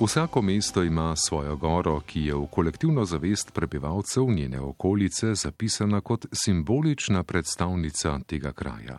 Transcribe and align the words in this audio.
Vsako 0.00 0.42
mesto 0.42 0.82
ima 0.82 1.16
svojo 1.16 1.56
goro, 1.56 2.00
ki 2.00 2.20
je 2.20 2.34
v 2.34 2.46
kolektivno 2.46 3.04
zavest 3.04 3.52
prebivalcev 3.54 4.24
njene 4.24 4.60
okolice 4.60 5.34
zapisana 5.34 6.00
kot 6.00 6.26
simbolična 6.32 7.22
predstavnica 7.22 8.18
tega 8.26 8.52
kraja. 8.52 8.98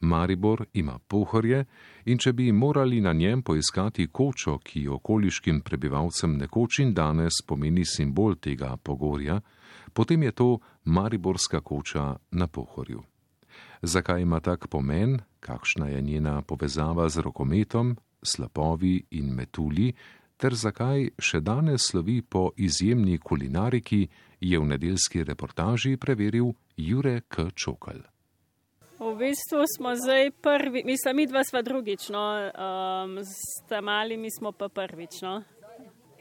Maribor 0.00 0.64
ima 0.72 0.98
pohorje 0.98 1.64
in 2.04 2.18
če 2.18 2.32
bi 2.32 2.52
morali 2.52 3.00
na 3.00 3.12
njem 3.12 3.42
poiskati 3.42 4.06
kočo, 4.12 4.58
ki 4.58 4.88
okoliškim 4.88 5.60
prebivalcem 5.60 6.36
nekoč 6.36 6.78
in 6.78 6.94
danes 6.94 7.42
pomeni 7.46 7.84
simbol 7.84 8.34
tega 8.34 8.76
pogorja, 8.76 9.40
potem 9.92 10.22
je 10.22 10.32
to 10.32 10.58
Mariborska 10.84 11.60
koča 11.60 12.16
na 12.30 12.46
pohorju. 12.46 13.02
Zakaj 13.82 14.22
ima 14.22 14.40
tak 14.40 14.68
pomen, 14.68 15.18
kakšna 15.40 15.88
je 15.88 16.02
njena 16.02 16.42
povezava 16.42 17.08
z 17.08 17.20
rokometom, 17.20 17.96
slapovi 18.22 18.96
in 19.18 19.34
metulji, 19.34 19.92
ter 20.36 20.54
zakaj 20.58 21.12
še 21.22 21.40
danes 21.40 21.90
slovi 21.90 22.22
po 22.22 22.50
izjemni 22.56 23.18
kulinariki, 23.18 24.08
je 24.42 24.58
v 24.58 24.66
nedeljski 24.66 25.22
reportaži 25.24 25.96
preveril 25.96 26.50
Jure 26.76 27.20
K. 27.28 27.50
Čokal. 27.54 28.02
V 29.02 29.14
bistvu 29.18 29.64
smo 29.76 29.94
zdaj 29.98 30.30
prvi, 30.42 30.82
mislim, 30.86 31.16
mi 31.16 31.26
dva 31.26 31.42
sva 31.44 31.62
drugič, 31.62 32.08
no, 32.14 32.22
um, 32.38 33.16
s 33.18 33.62
tem 33.68 33.84
malimi 33.84 34.30
smo 34.30 34.52
pa 34.52 34.68
prvič. 34.68 35.22
No. 35.22 35.42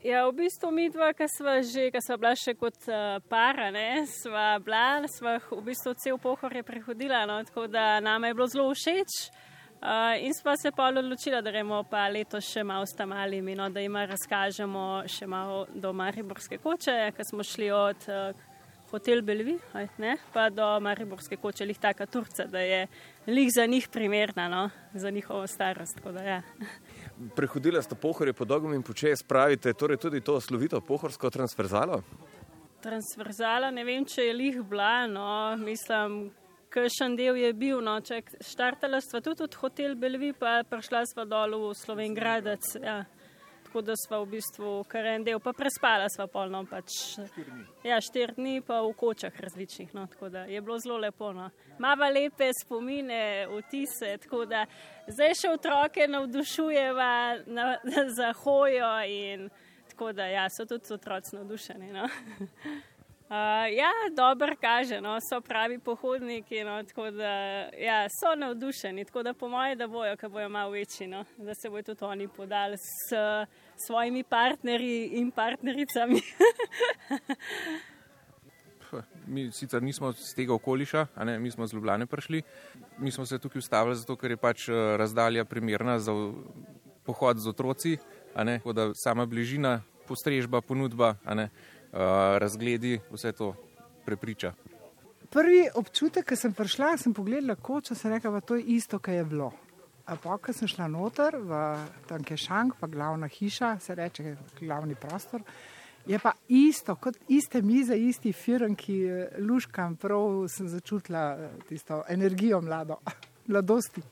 Ja, 0.02 0.26
v 0.26 0.34
bistvu 0.34 0.72
mi 0.74 0.88
dva, 0.90 1.12
ki 1.14 1.28
sva 1.30 1.60
že, 1.62 1.92
ki 1.94 2.02
sva 2.02 2.18
bila 2.18 2.34
še 2.34 2.56
kot 2.58 2.90
uh, 2.90 3.22
para, 3.30 3.70
ne, 3.70 4.06
sva 4.10 4.58
bila, 4.58 5.06
sva 5.14 5.38
v 5.52 5.62
bistvu 5.68 5.94
cel 6.02 6.18
pohor 6.18 6.58
je 6.58 6.66
prehodila, 6.66 7.28
no, 7.30 7.38
tako 7.46 7.68
da 7.70 8.00
nama 8.02 8.32
je 8.32 8.38
bilo 8.38 8.48
zelo 8.50 8.66
všeč. 8.74 9.30
Uh, 9.82 10.14
in 10.22 10.34
sva 10.38 10.54
se 10.62 10.70
pa 10.72 10.92
odločila, 10.94 11.40
da 11.42 11.50
gremo 11.50 11.80
pa 11.90 12.04
letos 12.14 12.46
še 12.46 12.62
malo 12.62 12.86
s 12.86 12.94
tam 12.94 13.10
malimi, 13.16 13.56
no, 13.58 13.66
da 13.74 13.82
jim 13.82 13.96
razkažemo 13.98 15.08
še 15.10 15.26
malo 15.26 15.64
do 15.74 15.90
Mariborske 15.90 16.60
koče, 16.62 16.98
ker 17.18 17.26
smo 17.26 17.42
šli 17.42 17.72
od 17.74 18.06
uh, 18.06 18.44
hotel 18.92 19.24
Belvi, 19.26 19.56
ne, 19.98 20.12
pa 20.36 20.52
do 20.54 20.68
Mariborske 20.86 21.40
koče, 21.42 21.66
lih 21.66 21.80
taka 21.82 22.06
Turca, 22.06 22.46
da 22.46 22.62
je 22.62 22.84
lih 23.26 23.50
za 23.50 23.66
njih 23.66 23.88
primerna, 23.90 24.46
no, 24.54 24.70
za 24.94 25.10
njihovo 25.10 25.48
starost. 25.48 26.04
Da, 26.06 26.22
ja. 26.22 26.42
Prehodila 27.38 27.82
ste 27.82 27.96
pohorje 27.96 28.36
po 28.38 28.46
dolgem 28.46 28.76
in 28.78 28.84
počes, 28.86 29.24
pravite, 29.24 29.74
torej 29.74 29.98
tudi 29.98 30.22
to 30.22 30.38
slovito 30.42 30.82
pohorsko 30.82 31.34
transverzalo? 31.34 32.04
Transverzala, 32.86 33.74
ne 33.74 33.82
vem, 33.88 34.06
če 34.06 34.28
je 34.30 34.38
lih 34.38 34.62
bila, 34.62 35.08
no, 35.10 35.58
mislim, 35.58 36.28
kakšen 36.72 37.18
del 37.20 37.40
je 37.42 37.54
bil, 37.54 37.82
no, 37.84 37.98
če 38.02 38.22
štartala 38.48 39.02
sva 39.04 39.22
tudi 39.24 39.44
od 39.46 39.58
hotel 39.62 39.98
Belvi, 40.00 40.32
pa 40.34 40.62
prišla 40.68 41.04
sva 41.12 41.28
dol 41.28 41.58
v 41.60 41.74
Slovengradec. 41.78 42.76
Ja 42.82 43.02
tako 43.72 43.82
da 43.82 43.94
smo 44.08 44.20
v 44.20 44.26
bistvu 44.26 44.84
kar 44.84 45.06
en 45.06 45.24
del, 45.24 45.40
pa 45.40 45.54
prespala 45.56 46.10
smo 46.12 46.26
polno. 46.28 46.60
Pač, 46.68 46.92
ja, 47.88 48.02
štiri 48.04 48.36
dni 48.36 48.60
pa 48.68 48.82
v 48.84 48.92
kočah 49.00 49.32
različnih, 49.32 49.94
no, 49.96 50.04
tako 50.12 50.30
da 50.30 50.44
je 50.44 50.62
bilo 50.62 50.76
zelo 50.80 50.98
lepo. 51.00 51.32
No. 51.34 51.48
Mava 51.80 52.10
lepe 52.12 52.50
spomine, 52.52 53.48
vtise, 53.48 54.18
tako 54.26 54.44
da 54.46 54.66
zdaj 55.08 55.38
še 55.40 55.54
otroke 55.56 56.08
navdušujeva 56.08 57.14
na, 57.48 57.78
za 58.18 58.34
hojo 58.44 58.92
in 59.08 59.48
tako 59.88 60.12
da 60.20 60.28
ja, 60.28 60.50
so 60.52 60.68
tudi 60.68 60.92
otroci 60.94 61.38
navdušeni. 61.40 61.94
No. 61.96 62.10
Uh, 63.32 63.38
ja, 63.78 63.92
dobro 64.16 64.56
kaže, 64.62 65.02
no, 65.02 65.18
so 65.30 65.42
pravi 65.42 65.80
pohodniki, 65.80 66.64
no, 66.64 66.84
tako 66.84 67.12
da 67.12 67.30
ja, 67.80 68.08
so 68.10 68.36
navdušeni, 68.36 69.06
tako 69.06 69.24
da 69.24 69.34
po 69.34 69.48
mojem, 69.48 69.78
da 69.78 69.88
bojo, 69.88 70.18
ko 70.18 70.30
bojo 70.30 70.50
malo 70.50 70.72
večji, 70.72 71.08
no, 71.08 71.24
da 71.38 71.56
se 71.56 71.70
bojo 71.70 71.84
tudi 71.84 72.04
oni 72.04 72.28
podali 72.28 72.78
s 72.78 73.16
uh, 73.16 73.48
svojimi 73.88 74.24
partnerji 74.24 75.08
in 75.08 75.32
partnericami. 75.32 76.22
mi 79.28 79.52
sicer 79.52 79.84
nismo 79.84 80.12
z 80.12 80.36
tega 80.36 80.54
okoliša, 80.54 81.08
ne, 81.24 81.40
mi 81.40 81.52
smo 81.52 81.68
z 81.68 81.74
Ljubljane 81.74 82.06
prišli, 82.06 82.42
mi 82.98 83.12
smo 83.12 83.26
se 83.26 83.40
tukaj 83.40 83.60
ustavili 83.60 83.96
zato, 83.96 84.16
ker 84.16 84.32
je 84.32 84.38
pač 84.38 84.70
eh, 84.70 84.98
razdalja 84.98 85.46
primerna 85.46 86.00
za 86.00 86.12
pohod 87.04 87.38
z 87.38 87.48
otroci, 87.48 87.98
ne, 88.36 88.60
da 88.74 88.92
sama 88.94 89.26
bližina, 89.26 89.82
postrežba, 90.08 90.62
ponudba. 90.62 91.16
Ne, 91.36 91.50
razgledi, 91.92 93.00
vse 93.12 93.32
to 93.32 93.54
prepriča. 94.06 94.54
Prvi 95.32 95.68
občutek, 95.76 96.26
ki 96.28 96.36
sem 96.36 96.54
prišla, 96.54 96.98
sem 97.00 97.14
pogledala 97.16 97.56
kočo, 97.56 97.96
sem 97.96 98.12
rekla, 98.12 98.32
da 98.32 98.42
to 98.42 98.58
je 98.60 98.64
isto, 98.76 99.00
kar 99.00 99.16
je 99.16 99.26
bilo. 99.26 99.52
Pa, 100.06 100.36
ko 100.38 100.54
sem 100.54 100.68
šla 100.68 100.90
noter 100.92 101.38
v 101.40 101.60
tanke 102.10 102.36
šank, 102.38 102.76
pa 102.80 102.88
glavna 102.92 103.30
hiša, 103.32 103.78
se 103.80 103.96
reče 103.96 104.36
glavni 104.60 104.96
prostor, 105.00 105.44
je 106.06 106.20
pa 106.20 106.34
isto, 106.50 106.96
kot 106.96 107.16
iste 107.30 107.62
mize, 107.62 107.96
isti 107.96 108.34
firm, 108.34 108.76
ki 108.76 108.98
luškam, 109.40 109.96
prav 110.02 110.48
sem 110.52 110.68
začutila 110.68 111.26
eh, 111.38 111.50
tisto 111.70 112.04
energijo 112.10 112.62
mlado, 112.62 112.98
mladosti. 113.52 114.04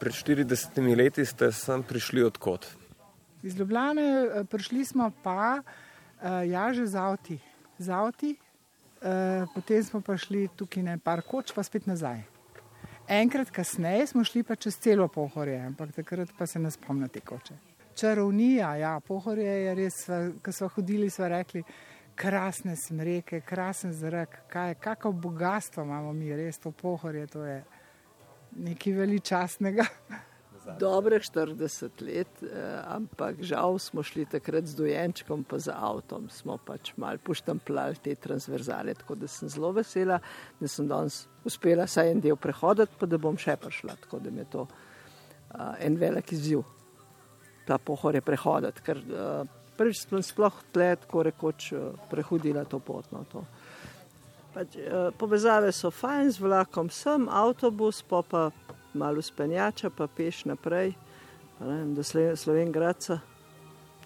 Pred 0.00 0.14
40 0.14 0.96
leti 0.96 1.26
ste 1.26 1.52
sem 1.52 1.82
prišli 1.82 2.24
odkot? 2.24 2.66
Iz 3.42 3.58
Ljubljane 3.58 4.06
eh, 4.24 4.44
prišli 4.48 4.84
smo 4.84 5.10
pa. 5.22 5.62
Uh, 6.22 6.44
ja, 6.48 6.72
že 6.72 6.86
z 6.86 6.94
avti, 6.96 7.38
z 7.78 7.88
avti. 7.90 8.36
Uh, 9.04 9.44
potem 9.54 9.82
smo 9.84 10.00
pa 10.00 10.16
šli 10.16 10.48
tukaj 10.56 10.82
na 10.82 10.98
par 10.98 11.22
koč, 11.22 11.52
pa 11.52 11.62
spet 11.62 11.86
nazaj. 11.86 12.22
Enkrat 13.08 13.50
kasneje 13.50 14.06
smo 14.06 14.24
šli 14.24 14.42
pa 14.42 14.56
čez 14.56 14.78
celo 14.80 15.08
pohorje, 15.08 15.60
ampak 15.60 15.92
takrat 15.92 16.30
pa 16.38 16.46
se 16.46 16.58
ne 16.58 16.70
spomnite 16.70 17.20
koče. 17.20 17.54
Čarovnija, 17.94 18.76
ja, 18.76 19.00
pohorje 19.00 19.52
je 19.64 19.74
res, 19.74 19.98
ko 20.42 20.52
smo 20.52 20.68
hodili, 20.68 21.10
smo 21.10 21.28
rekli, 21.28 21.62
krasne 22.14 22.76
smreke, 22.76 23.40
krasen 23.40 23.92
zrak, 23.92 24.38
kaj, 24.48 24.74
kako 24.74 25.12
bogatstvo 25.12 25.84
imamo 25.84 26.12
mi, 26.12 26.32
res 26.36 26.58
to 26.58 26.70
pohorje, 26.70 27.26
to 27.26 27.44
je 27.44 27.64
nekaj 28.56 28.92
veličastnega. 28.92 29.84
Dobre 30.64 31.20
40 31.20 32.00
let, 32.00 32.42
eh, 32.42 32.82
ampak 32.88 33.42
žal 33.44 33.78
smo 33.78 34.02
šli 34.02 34.24
takrat 34.24 34.64
z 34.64 34.74
dojenčkom, 34.74 35.44
pa 35.44 35.58
z 35.58 35.68
avtom. 35.68 36.30
Smo 36.32 36.56
pač 36.56 36.94
mal 36.96 37.18
poštampljali 37.18 38.00
te 38.00 38.14
transverzale, 38.14 38.94
tako 38.94 39.14
da 39.14 39.28
sem 39.28 39.48
zelo 39.48 39.72
vesela, 39.72 40.20
da 40.60 40.68
sem 40.68 40.88
danes 40.88 41.26
uspela 41.44 41.86
saj 41.86 42.10
en 42.10 42.20
del 42.20 42.36
prehoditi, 42.36 42.96
pa 42.98 43.06
da 43.06 43.20
bom 43.20 43.36
še 43.36 43.58
prišla. 43.60 43.98
Tako 44.06 44.22
da 44.24 44.30
mi 44.30 44.40
je 44.40 44.48
to 44.56 44.64
uh, 44.64 45.74
en 45.78 45.96
velik 46.00 46.32
izziv, 46.32 46.64
ta 47.68 47.78
pohor 47.78 48.14
je 48.14 48.24
prehoditi, 48.24 48.80
ker 48.80 49.04
uh, 49.04 49.44
prvič 49.76 50.06
sem 50.08 50.22
sploh 50.24 50.64
tle, 50.72 50.94
tako 50.96 51.28
rekoč, 51.28 51.72
uh, 51.76 51.92
prehodila 52.08 52.64
to 52.64 52.80
pot. 52.80 53.04
No, 53.12 53.26
to. 53.28 53.44
Pač, 54.56 54.80
uh, 54.80 55.12
povezave 55.20 55.72
so 55.76 55.92
fajn 55.92 56.32
z 56.32 56.40
vlakom, 56.40 56.88
sem 56.88 57.28
avtobus, 57.28 58.00
pa 58.08 58.24
pa 58.24 58.48
malo 58.94 59.22
spenjača, 59.22 59.90
pa 59.90 60.06
peš 60.06 60.44
naprej, 60.44 60.92
ne, 61.60 61.84
do 61.94 62.02
Sloven 62.36 62.72
Graca. 62.72 63.18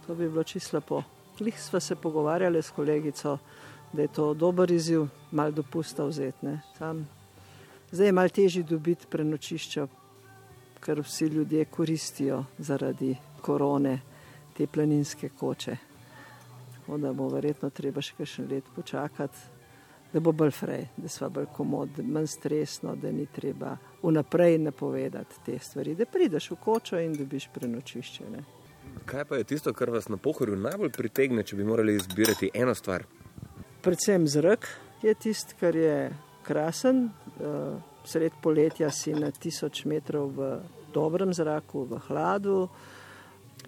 To 0.07 0.15
bi 0.15 0.29
bilo 0.29 0.45
čisto 0.45 0.77
lepo. 0.77 1.03
Klih 1.39 1.61
sva 1.61 1.81
se 1.81 1.97
pogovarjali 1.97 2.63
s 2.63 2.71
kolegico, 2.71 3.39
da 3.93 4.03
je 4.03 4.09
to 4.09 4.35
dober 4.35 4.71
izziv, 4.71 5.07
malo 5.31 5.51
dopusta 5.51 6.05
vzeti. 6.05 6.47
Zdaj 7.91 8.07
je 8.07 8.13
malo 8.13 8.29
težje 8.29 8.63
dobiti 8.63 9.07
prenočišča, 9.11 9.87
ker 10.81 11.01
vsi 11.01 11.25
ljudje 11.25 11.65
koristijo 11.65 12.45
zaradi 12.59 13.17
korone 13.41 14.01
te 14.57 14.67
planinske 14.67 15.29
koče. 15.29 15.77
Tako 16.75 16.99
da 16.99 17.13
bo 17.13 17.29
verjetno 17.29 17.71
treba 17.71 18.03
še 18.03 18.15
kakšen 18.19 18.49
let 18.51 18.65
počakati 18.75 19.58
da 20.13 20.21
bo 20.21 20.33
bolj 20.33 20.51
frej, 20.51 20.87
da 20.97 21.09
smo 21.09 21.29
bolj 21.31 21.47
komod, 21.57 21.99
manj 22.05 22.27
stresno, 22.27 22.95
da 22.97 23.13
ni 23.13 23.27
treba 23.27 23.77
vnaprej 24.03 24.59
napovedati 24.59 25.43
te 25.47 25.59
stvari, 25.59 25.95
da 25.95 26.07
prideš 26.07 26.51
v 26.51 26.57
kočo 26.65 27.01
in 27.01 27.17
dobiš 27.17 27.49
prenočišče. 27.55 28.31
Ne. 28.31 28.45
Kaj 29.05 29.25
pa 29.25 29.37
je 29.37 29.45
tisto, 29.45 29.73
kar 29.73 29.91
vas 29.91 30.09
na 30.09 30.17
pohorju 30.17 30.57
najbolj 30.57 30.93
pritegne, 30.97 31.43
če 31.43 31.57
bi 31.57 31.65
morali 31.65 31.95
izbirati 31.97 32.51
eno 32.55 32.75
stvar? 32.75 33.05
Predvsem 33.83 34.27
zrak 34.29 34.69
je 35.03 35.15
tisto, 35.15 35.57
kar 35.61 35.77
je 35.77 36.11
krasen. 36.45 37.09
Eh, 37.41 37.77
sred 38.05 38.33
poletja 38.43 38.91
si 38.91 39.13
na 39.13 39.31
tisoč 39.31 39.85
metrov 39.85 40.33
v 40.37 40.61
dobrem 40.93 41.35
zraku, 41.35 41.85
v 41.85 42.01
hladu. 42.09 42.69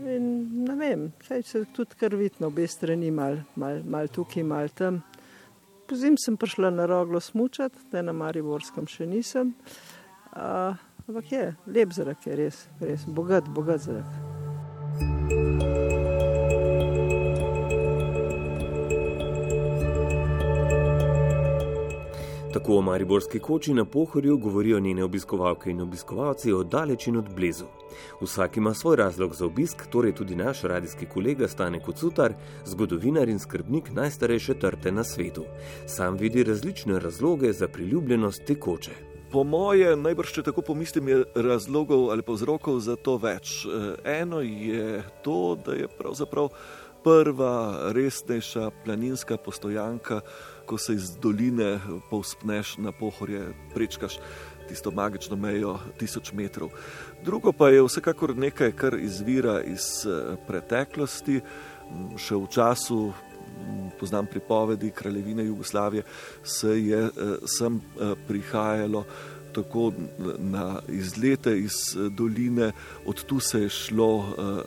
In, 0.00 0.64
ne 0.64 0.76
vem, 0.78 1.12
se 1.20 1.64
tudi 1.76 1.98
kar 2.00 2.14
vidno, 2.16 2.48
obe 2.48 2.66
strani, 2.68 3.10
malo 3.10 3.44
mal, 3.54 3.82
mal 3.84 4.08
tukaj, 4.08 4.42
malo 4.42 4.68
tam. 4.74 5.02
Pozim 5.90 6.14
sem 6.14 6.38
prišla 6.38 6.70
na 6.70 6.86
roglo 6.86 7.20
smučati, 7.20 7.82
da 7.90 8.02
na 8.02 8.14
Mariborskem 8.14 8.86
še 8.86 9.10
nisem. 9.10 9.50
Uh, 10.30 10.78
ampak 11.08 11.34
je, 11.34 11.44
lep 11.66 11.98
zrak 11.98 12.30
je 12.30 12.40
res, 12.44 12.64
res 12.78 13.10
bogat, 13.10 13.50
bogat 13.50 13.90
zrak. 13.90 15.89
Tako 22.52 22.76
o 22.76 22.82
mariborski 22.82 23.38
koči 23.38 23.74
na 23.74 23.84
pohorju 23.84 24.38
govorijo 24.38 24.80
njene 24.80 25.04
obiskovalke 25.04 25.70
in 25.70 25.80
obiskovalci 25.80 26.52
od 26.52 26.66
daleč 26.66 27.06
in 27.06 27.16
od 27.16 27.28
blizu. 27.34 27.64
Vsak 28.20 28.56
ima 28.56 28.74
svoj 28.74 28.96
razlog 28.96 29.34
za 29.34 29.46
obisk, 29.46 29.86
torej 29.86 30.14
tudi 30.14 30.34
naš 30.34 30.62
radijski 30.62 31.06
kolega 31.06 31.48
Stane 31.48 31.80
Kocutar, 31.80 32.34
zgodovinar 32.64 33.28
in 33.28 33.38
skrbnik 33.38 33.92
najstarejše 33.92 34.54
trte 34.54 34.92
na 34.92 35.04
svetu. 35.04 35.44
Sam 35.86 36.16
vidi 36.16 36.44
različne 36.44 36.98
razloge 36.98 37.52
za 37.52 37.68
priljubljenost 37.68 38.44
te 38.46 38.54
koče. 38.54 38.90
Po 39.32 39.44
moje, 39.44 39.96
najbrž 39.96 40.32
če 40.32 40.42
tako 40.42 40.62
pomislim, 40.62 41.08
je 41.08 41.24
razlogov 41.34 42.10
ali 42.10 42.22
pa 42.22 42.32
vzrokov 42.32 42.80
za 42.80 42.96
to 42.96 43.14
več. 43.16 43.66
Eno 44.04 44.40
je 44.40 45.02
to, 45.22 45.54
da 45.66 45.72
je 45.72 45.88
pravzaprav 45.88 46.48
prva 47.04 47.92
resnejša 47.94 48.70
planinska 48.84 49.36
postojanka, 49.36 50.20
ko 50.70 50.78
se 50.78 50.94
iz 50.94 51.10
doline 51.18 51.80
povspneš 52.10 52.76
na 52.78 52.92
pohorje, 52.92 53.42
prečkaš 53.74 54.20
tisto 54.68 54.90
magično 54.94 55.34
mejo 55.36 55.80
tisoč 55.98 56.30
metrov. 56.32 56.70
Drugo 57.24 57.50
pa 57.52 57.72
je 57.74 57.82
vsekakor 57.82 58.36
nekaj, 58.38 58.70
kar 58.78 58.94
izvira 58.94 59.56
iz 59.66 60.06
preteklosti, 60.46 61.40
še 62.14 62.38
v 62.38 62.46
času. 62.54 63.00
Poznam 63.98 64.30
pripovedi 64.30 64.92
kraljevine 64.94 65.44
Jugoslavije, 65.44 66.06
se 66.44 66.76
je 66.78 67.02
sem 67.50 67.80
prihajalo 68.28 69.02
tako 69.50 69.90
na 70.38 70.78
izlete 70.88 71.56
iz 71.58 71.96
doline, 72.14 72.70
od 73.06 73.24
tu 73.26 73.40
se 73.40 73.66
je 73.66 73.68
šlo 73.68 74.12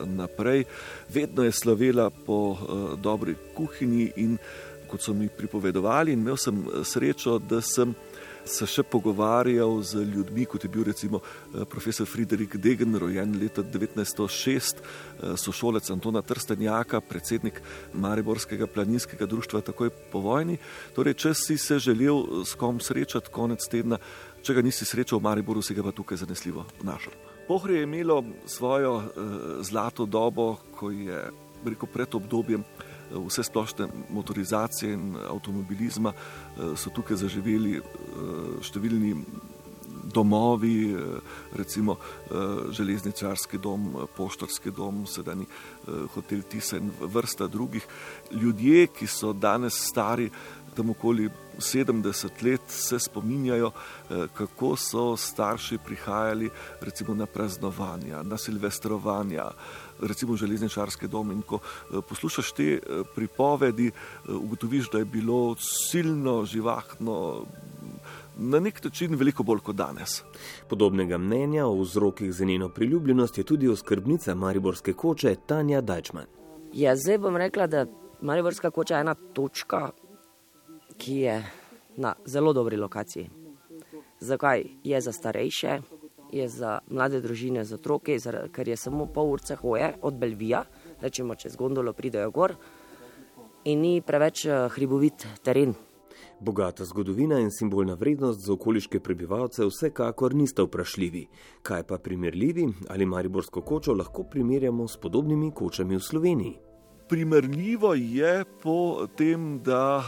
naprej. 0.04 0.66
Vedno 1.08 1.48
je 1.48 1.52
slovela 1.52 2.10
po 2.10 2.58
dobri 3.00 3.34
kuhinji 3.56 4.12
in 4.16 4.36
kot 4.94 5.02
so 5.02 5.14
mi 5.14 5.26
pripovedovali, 5.28 6.14
in 6.14 6.22
imel 6.22 6.38
sem 6.38 6.62
srečo, 6.86 7.40
da 7.42 7.58
sem 7.62 7.94
se 8.44 8.66
še 8.68 8.82
pogovarjal 8.84 9.78
z 9.82 10.04
ljudmi, 10.04 10.44
kot 10.46 10.66
je 10.66 10.68
bil 10.70 10.84
recimo 10.84 11.22
profesor 11.72 12.06
Friderik 12.06 12.58
Degen, 12.60 12.92
rojen 13.00 13.32
leta 13.40 13.64
1906, 13.64 14.82
sošolec 15.40 15.88
Antona 15.90 16.20
Trstenjaka, 16.22 17.00
predsednik 17.00 17.62
Mariborskega 17.96 18.68
planinskega 18.68 19.26
društva 19.26 19.64
takoj 19.64 19.90
po 20.12 20.20
vojni. 20.20 20.58
Torej, 20.94 21.16
če 21.24 21.34
si 21.34 21.56
se 21.58 21.80
želel 21.80 22.44
s 22.44 22.54
kom 22.60 22.78
srečati 22.84 23.32
konec 23.32 23.64
tedna, 23.64 23.98
če 24.44 24.54
ga 24.54 24.62
nisi 24.62 24.84
srečal 24.84 25.22
v 25.22 25.30
Mariboru, 25.30 25.64
si 25.64 25.74
ga 25.74 25.82
pa 25.82 25.96
tukaj 25.96 26.20
zanesljivo 26.20 26.68
našel. 26.84 27.16
Pohorje 27.48 27.80
je 27.80 27.88
imelo 27.88 28.22
svojo 28.46 29.00
zlato 29.64 30.04
dobo, 30.06 30.58
ko 30.76 30.92
je 30.92 31.30
rekel, 31.64 31.88
pred 31.88 32.14
obdobjem 32.20 32.64
vse 33.26 33.42
splošne 33.42 33.88
motorizacije 34.10 34.92
in 34.92 35.16
avtomobilizma 35.28 36.12
so 36.76 36.90
tukaj 36.94 37.16
zaživeli 37.24 37.80
številni 38.64 39.14
domovi, 40.14 40.94
recimo 41.56 41.96
železničarski 42.70 43.58
dom, 43.58 43.88
poštarski 44.16 44.70
dom, 44.70 45.06
sedajni 45.10 45.46
hotel 46.14 46.42
Tisa 46.50 46.76
in 46.78 46.92
vrsta 47.00 47.48
drugih. 47.50 47.86
Ljudje, 48.30 48.86
ki 48.94 49.08
so 49.10 49.32
danes 49.32 49.80
stari 49.88 50.30
tam 50.76 50.90
okoli 50.90 51.30
70 51.58 52.42
let, 52.42 52.60
se 52.68 52.98
spominjajo, 52.98 53.70
kako 54.34 54.76
so 54.76 55.16
starši 55.16 55.78
prihajali 55.84 56.50
recimo 56.80 57.14
na 57.14 57.26
praznovanja, 57.26 58.22
na 58.22 58.36
silvestrovanja, 58.38 59.44
recimo 60.00 60.36
železničarski 60.36 61.08
dom. 61.08 61.32
In 61.32 61.42
ko 61.42 61.58
poslušaš 62.08 62.52
te 62.52 62.78
pripovedi, 63.14 63.90
ugotoviš, 64.28 64.90
da 64.90 64.98
je 64.98 65.04
bilo 65.04 65.56
silno, 65.58 66.44
živahno, 66.44 67.44
na 68.36 68.60
nek 68.60 68.84
način 68.84 69.14
veliko 69.14 69.42
bolj 69.42 69.60
kot 69.60 69.76
danes. 69.76 70.22
Podobnega 70.68 71.18
mnenja 71.18 71.66
o 71.66 71.80
vzrokih 71.80 72.32
za 72.32 72.44
njeno 72.44 72.68
priljubljenost 72.68 73.38
je 73.38 73.44
tudi 73.44 73.68
oskrbnica 73.68 74.34
Mariborske 74.34 74.92
koče 74.92 75.36
Tanja 75.46 75.80
Dajčman. 75.80 76.26
Ja, 76.72 76.96
zdaj 76.96 77.18
bom 77.18 77.36
rekla, 77.36 77.66
da 77.66 77.86
Mariborska 78.20 78.70
koča 78.70 78.94
je 78.94 79.00
ena 79.00 79.14
točka, 79.14 79.90
ki 80.98 81.16
je 81.16 81.44
na 81.96 82.14
zelo 82.24 82.52
dobri 82.52 82.76
lokaciji. 82.76 83.30
Zakaj? 84.20 84.64
Je 84.84 85.00
za 85.00 85.12
starejše, 85.12 85.80
je 86.32 86.48
za 86.48 86.78
mlade 86.90 87.20
družine, 87.20 87.64
za 87.64 87.74
otroke, 87.74 88.18
ker 88.52 88.68
je 88.68 88.76
samo 88.76 89.06
pol 89.06 89.32
urce 89.32 89.54
hoje 89.54 89.94
od 90.02 90.14
Belvija, 90.14 90.64
rečemo 91.00 91.34
čez 91.34 91.56
gondolo 91.56 91.92
pridejo 91.92 92.30
gor 92.30 92.54
in 93.64 93.80
ni 93.80 94.00
preveč 94.00 94.46
hribovit 94.70 95.26
teren. 95.42 95.74
Bogata 96.40 96.84
zgodovina 96.84 97.38
in 97.40 97.50
simbolna 97.50 97.94
vrednost 97.94 98.40
za 98.40 98.52
okoliške 98.52 99.00
prebivalce 99.00 99.64
vsekakor 99.64 100.34
nista 100.34 100.62
vprašljivi. 100.62 101.26
Kaj 101.62 101.82
pa 101.82 101.98
primerljivi 101.98 102.68
ali 102.88 103.06
Mariborsko 103.06 103.60
kočo 103.60 103.94
lahko 103.94 104.24
primerjamo 104.24 104.88
s 104.88 104.96
podobnimi 104.96 105.50
kočami 105.50 105.96
v 105.96 106.00
Sloveniji? 106.00 106.73
Primerljivo 107.08 107.94
je 107.94 108.44
po 108.62 109.06
tem, 109.16 109.60
da 109.62 110.04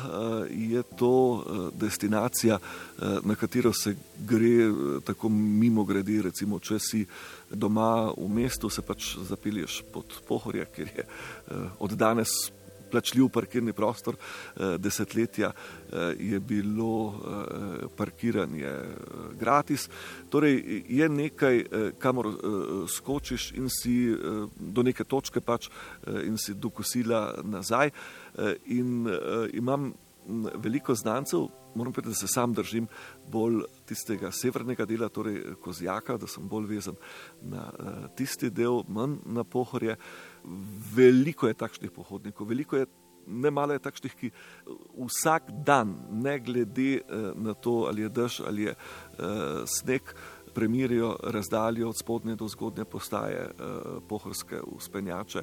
je 0.51 0.83
to 0.97 1.45
destinacija, 1.75 2.59
na 3.23 3.35
katero 3.35 3.73
se 3.73 3.97
gre 4.19 4.73
tako 5.05 5.29
mimo 5.29 5.85
grede, 5.85 6.23
recimo, 6.23 6.59
če 6.59 6.79
si 6.81 7.05
doma 7.51 8.11
v 8.17 8.29
mestu, 8.29 8.71
se 8.71 8.83
pač 8.83 9.17
zapelješ 9.29 9.83
pod 9.93 10.21
pohorje, 10.29 10.65
ker 10.77 10.93
je 10.97 11.07
od 11.79 11.93
danes 11.93 12.33
plačljiv 12.91 13.29
parkirni 13.29 13.73
prostor. 13.73 14.17
Desetletja 14.79 15.53
je 16.19 16.41
bilo 16.41 17.21
parkiranje 17.97 18.73
gratis. 19.39 19.89
Torej 20.31 20.85
je 20.89 21.09
nekaj, 21.09 21.65
kamor 21.99 22.31
skočiš 22.89 23.53
in 23.57 23.69
si 23.71 24.15
do 24.57 24.83
neke 24.83 25.05
točke 25.05 25.41
pač 25.41 25.69
in 26.25 26.39
si 26.39 26.55
do 26.55 26.71
kosila 26.71 27.35
nazaj. 27.45 27.91
In 28.67 29.09
imam 29.53 29.93
veliko 30.55 30.95
znancev, 30.95 31.47
moram 31.75 31.93
povedati, 31.93 32.15
da 32.15 32.19
se 32.19 32.29
sam 32.29 32.53
držim 32.53 32.87
bolj 33.29 33.63
tistega 33.87 34.31
severnega 34.33 34.85
dela, 34.85 35.09
torej 35.09 35.55
Kozjaka, 35.63 36.17
da 36.17 36.27
sem 36.27 36.49
bolj 36.49 36.67
vezan 36.75 36.97
na 37.43 37.71
tisti 38.17 38.51
del, 38.51 38.83
manj 38.89 39.19
na 39.27 39.45
pohorje. 39.45 39.97
Veliko 40.95 41.49
je 41.49 41.55
takšnih 41.55 41.91
pohodnikov, 41.91 42.49
veliko 42.49 42.77
je, 42.77 42.87
ne 43.27 43.51
malo 43.51 43.73
je 43.73 43.83
takšnih, 43.83 44.15
ki 44.15 44.31
vsak 44.97 45.51
dan, 45.67 45.95
ne 46.11 46.39
glede 46.39 47.03
na 47.35 47.55
to, 47.55 47.85
ali 47.91 48.03
je 48.03 48.09
dež 48.09 48.41
ali 48.47 48.69
je 48.71 48.75
sneg, 49.67 50.15
premirijo 50.55 51.17
razdaljo 51.23 51.89
od 51.89 51.99
spodnje 51.99 52.35
do 52.37 52.49
zgodnje 52.49 52.85
postaje 52.85 53.51
pohorske 54.09 54.61
uspenjače. 54.61 55.43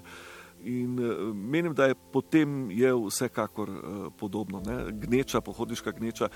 In 0.63 0.95
menim, 1.33 1.73
da 1.73 1.85
je 1.91 1.95
potem 1.95 2.71
je 2.71 2.93
vsekakor 2.93 3.69
podobno. 4.17 4.61
Ne. 4.65 4.91
Gneča, 4.91 5.41
pohodniška 5.41 5.91
gneča 5.91 6.29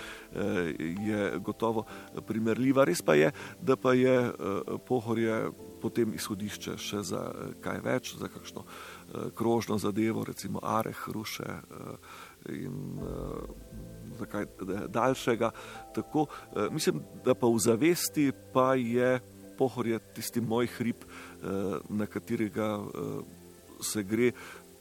je 1.06 1.40
gotovo 1.40 1.86
primerljiva. 2.28 2.84
Res 2.84 3.02
pa 3.02 3.16
je, 3.16 3.32
da 3.62 3.76
pa 3.76 3.94
je 3.94 4.32
pohorje 4.88 5.52
potem 5.82 6.14
izhodišče 6.18 6.76
še 6.82 7.04
za 7.06 7.22
kaj 7.64 7.80
več, 7.86 8.16
za 8.18 8.28
kakšno 8.28 8.66
krožno 9.38 9.78
zadevo, 9.78 10.26
recimo 10.28 10.60
Areh, 10.64 11.08
Ruše 11.14 11.48
in 12.52 13.00
za 14.18 14.26
kaj 14.26 14.46
daljšega. 14.88 15.52
Tako, 15.96 16.28
mislim, 16.72 17.02
da 17.26 17.36
pa 17.36 17.48
v 17.48 17.60
zavesti 17.64 18.32
pa 18.54 18.74
je 18.76 19.20
pohorje 19.58 20.00
tisti 20.14 20.42
moj 20.42 20.68
hrib, 20.78 21.06
na 21.90 22.06
katerega 22.06 22.78
se 23.82 24.04
gre, 24.04 24.32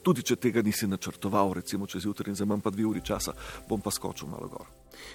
tudi 0.02 0.22
če 0.22 0.36
tega 0.36 0.62
nisi 0.62 0.86
načrtoval, 0.86 1.52
recimo 1.58 1.86
čez 1.86 2.06
jutri 2.06 2.30
in 2.30 2.38
za 2.38 2.46
manj 2.46 2.62
pa 2.62 2.70
dve 2.70 2.86
uri 2.86 3.02
časa, 3.04 3.34
bom 3.68 3.80
pa 3.82 3.90
skočil 3.90 4.30
malo 4.30 4.48
gor. 4.48 4.66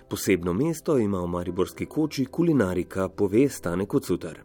Posebno 0.10 0.54
mesto 0.54 0.98
ima 1.00 1.22
v 1.24 1.32
Mariborski 1.32 1.86
koči 1.86 2.26
kulinarika, 2.26 3.10
pove 3.10 3.48
Stane 3.50 3.86
Kocutar. 3.86 4.42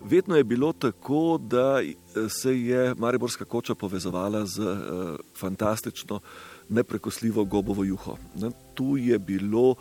Vedno 0.00 0.36
je 0.36 0.44
bilo 0.44 0.72
tako, 0.72 1.38
da 1.40 1.80
se 2.28 2.52
je 2.62 2.94
Mariborska 2.94 3.44
koča 3.44 3.74
povezovala 3.74 4.46
z 4.46 4.62
fantastično, 5.38 6.20
neprekosljivo 6.68 7.44
gobovo 7.44 7.84
juho. 7.84 8.16
Tu 8.74 8.96
je 8.96 9.18
bilo, 9.18 9.74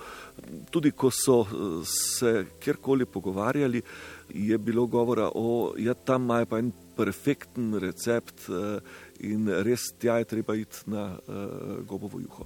tudi 0.71 0.91
ko 0.91 1.11
so 1.11 1.45
se 1.83 2.45
kjerkoli 2.59 3.05
pogovarjali, 3.05 3.81
je 4.29 4.57
bilo 4.57 4.85
govora 4.85 5.29
o, 5.35 5.73
ja, 5.77 5.93
tam 5.93 6.23
imajo 6.23 6.45
pa 6.45 6.59
en 6.59 6.71
perfekten 6.95 7.75
recept 7.79 8.49
in 9.25 9.47
res 9.63 9.87
tja 9.99 10.19
je 10.19 10.27
treba 10.27 10.55
iti 10.55 10.89
na 10.91 11.17
gobovo 11.87 12.19
juho. 12.19 12.45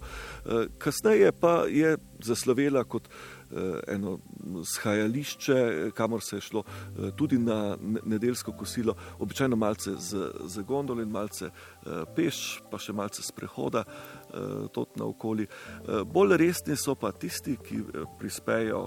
Kasneje 0.77 1.31
pa 1.31 1.63
je 1.69 1.97
zaslovela 2.23 2.83
kot 2.83 3.09
eno 3.87 4.19
shajališče, 4.65 5.91
kamor 5.97 6.21
se 6.21 6.37
je 6.37 6.41
šlo 6.41 6.63
tudi 7.17 7.37
na 7.37 7.77
nedeljsko 8.05 8.51
kosilo, 8.51 8.95
običajno 9.19 9.55
malce 9.55 9.95
z, 9.97 10.31
z 10.45 10.61
gondol 10.61 11.01
in 11.01 11.09
malce 11.09 11.49
peš, 12.15 12.61
pa 12.71 12.77
še 12.77 12.93
malce 12.93 13.25
sprehoda. 13.25 13.83
Tot 14.73 14.93
na 15.01 15.07
okoli. 15.09 15.47
Bolj 16.05 16.37
resni 16.37 16.77
so 16.77 16.93
pa 16.95 17.09
tisti, 17.11 17.57
ki 17.57 17.81
prispejo 18.19 18.83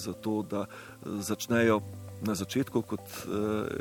za 0.00 0.12
to, 0.12 0.40
da 0.42 0.64
začnejo 1.04 1.82
na 2.22 2.34
začetku, 2.38 2.82
kot 2.86 3.06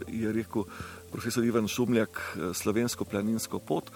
je 0.09 0.31
rekel 0.33 0.65
profesor 1.11 1.45
Ivan 1.45 1.67
Šumljak, 1.67 2.21
slovensko 2.57 3.05
planinsko 3.05 3.59
pot 3.59 3.91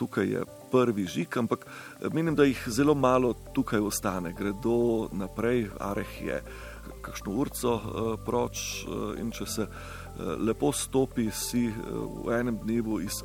tukaj 0.00 0.26
je 0.26 0.42
prvi 0.72 1.04
žig, 1.06 1.36
ampak 1.36 1.66
eh, 1.66 2.08
menim, 2.12 2.34
da 2.34 2.44
jih 2.48 2.64
zelo 2.66 2.94
malo 2.94 3.34
tukaj 3.54 3.80
ostane. 3.80 4.32
Gredo 4.38 5.08
naprej, 5.12 5.68
Areh 5.78 6.14
je 6.24 6.42
kakšno 7.00 7.32
urco 7.32 7.72
proč 8.26 8.84
in 9.20 9.30
če 9.32 9.46
se 9.48 9.66
lepo 10.44 10.72
stopi, 10.72 11.30
si 11.32 11.62
v 11.70 12.32
enem 12.36 12.58
dnevu 12.60 12.98
iz 13.00 13.22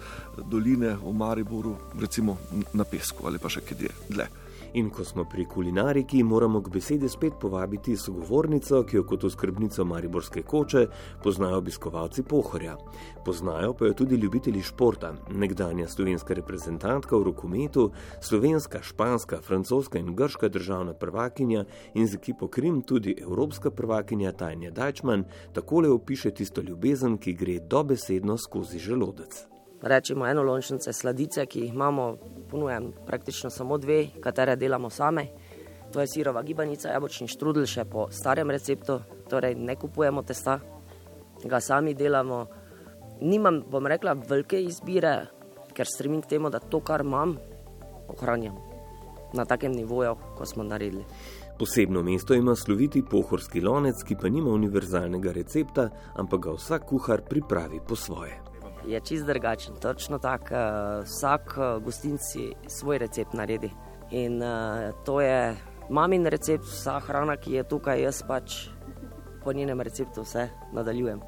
doline 0.52 0.94
v 1.02 1.12
Mariboru, 1.12 1.74
recimo 2.00 2.38
na 2.74 2.88
pesku 2.88 3.28
ali 3.28 3.42
pa 3.42 3.52
še 3.52 3.66
kje 3.68 3.92
dlje. 4.12 4.28
In 4.74 4.90
ko 4.90 5.04
smo 5.04 5.26
pri 5.26 5.46
kulinariki, 5.46 6.24
moramo 6.24 6.62
k 6.62 6.70
besedi 6.70 7.10
spet 7.10 7.34
povabiti 7.42 7.98
sogovornico, 7.98 8.84
ki 8.84 8.98
jo 8.98 9.04
kot 9.04 9.24
oskrbnico 9.24 9.86
Mariborske 9.86 10.42
koče 10.42 10.88
poznajo 11.24 11.58
obiskovalci 11.58 12.24
Pohorja. 12.24 12.78
Poznajo 13.26 13.74
pa 13.74 13.86
jo 13.86 13.94
tudi 13.94 14.16
ljubitelji 14.16 14.62
športa, 14.62 15.14
nekdanja 15.32 15.88
slovenska 15.88 16.34
reprezentantka 16.34 17.18
v 17.18 17.24
rokometu, 17.24 17.92
slovenska, 18.22 18.82
španska, 18.84 19.42
francoska 19.42 20.00
in 20.00 20.16
grška 20.16 20.50
državna 20.50 20.94
prvakinja 20.94 21.66
in 21.94 22.08
z 22.08 22.16
ekipo 22.16 22.48
Krim 22.48 22.82
tudi 22.82 23.16
evropska 23.22 23.72
prvakinja 23.72 24.32
Tajnja 24.32 24.72
Dajčman, 24.72 25.26
takole 25.54 25.90
opiše 25.90 26.32
tisto 26.32 26.62
ljubezen, 26.62 27.18
ki 27.18 27.34
gre 27.34 27.60
dobesedno 27.60 28.38
skozi 28.38 28.80
želodec 28.80 29.55
rečemo 29.86 30.28
eno 30.28 30.44
lončnice 30.44 30.94
sladice, 30.94 31.46
ki 31.46 31.60
jih 31.60 31.74
imamo, 31.74 32.18
ponujam 32.50 32.92
praktično 33.06 33.50
samo 33.50 33.78
dve, 33.78 34.08
katere 34.22 34.56
delamo 34.56 34.90
same. 34.90 35.28
To 35.94 36.02
je 36.02 36.08
sirova 36.08 36.42
gibanica, 36.44 36.90
jabolčni 36.90 37.28
štrudel 37.30 37.68
še 37.70 37.86
po 37.86 38.08
starem 38.12 38.50
receptu, 38.52 39.00
torej 39.30 39.56
ne 39.56 39.76
kupujemo 39.78 40.24
testa, 40.26 40.58
ga 41.46 41.60
sami 41.62 41.94
delamo. 41.94 42.46
Nimam, 43.22 43.62
bom 43.72 43.86
rekla, 43.88 44.16
velike 44.28 44.60
izbire, 44.60 45.14
ker 45.78 45.88
stremim 45.88 46.24
k 46.26 46.34
temu, 46.34 46.50
da 46.50 46.60
to, 46.60 46.82
kar 46.82 47.06
imam, 47.06 47.38
ohranjam 48.10 48.58
na 49.36 49.46
takem 49.46 49.72
nivoju, 49.76 50.16
kot 50.38 50.48
smo 50.48 50.64
naredili. 50.64 51.04
Posebno 51.60 52.02
mesto 52.04 52.34
ima 52.34 52.56
sloviti 52.56 53.04
pohorski 53.12 53.62
lonec, 53.62 54.04
ki 54.08 54.18
pa 54.20 54.32
nima 54.32 54.52
univerzalnega 54.52 55.32
recepta, 55.36 55.90
ampak 56.16 56.48
ga 56.48 56.58
vsak 56.58 56.90
kuhar 56.90 57.24
pripravi 57.30 57.80
po 57.88 57.96
svoje 57.96 58.55
je 58.88 59.00
čist 59.00 59.26
drugačen. 59.26 59.76
Točno 59.82 60.18
tako, 60.20 60.56
uh, 60.56 61.04
vsak 61.04 61.58
uh, 61.58 61.84
gostinci 61.84 62.54
svoj 62.68 62.98
recept 62.98 63.34
naredi. 63.34 63.72
In 64.12 64.42
uh, 64.44 64.94
to 65.06 65.22
je 65.22 65.56
mamin 65.90 66.26
recept, 66.26 66.64
vsa 66.64 67.00
hrana, 67.00 67.38
ki 67.38 67.54
je 67.54 67.64
tukaj, 67.64 68.02
jaz 68.02 68.24
pač 68.28 68.68
po 69.44 69.54
njenem 69.54 69.82
receptu 69.82 70.22
vse 70.22 70.50
nadaljujem. 70.74 71.22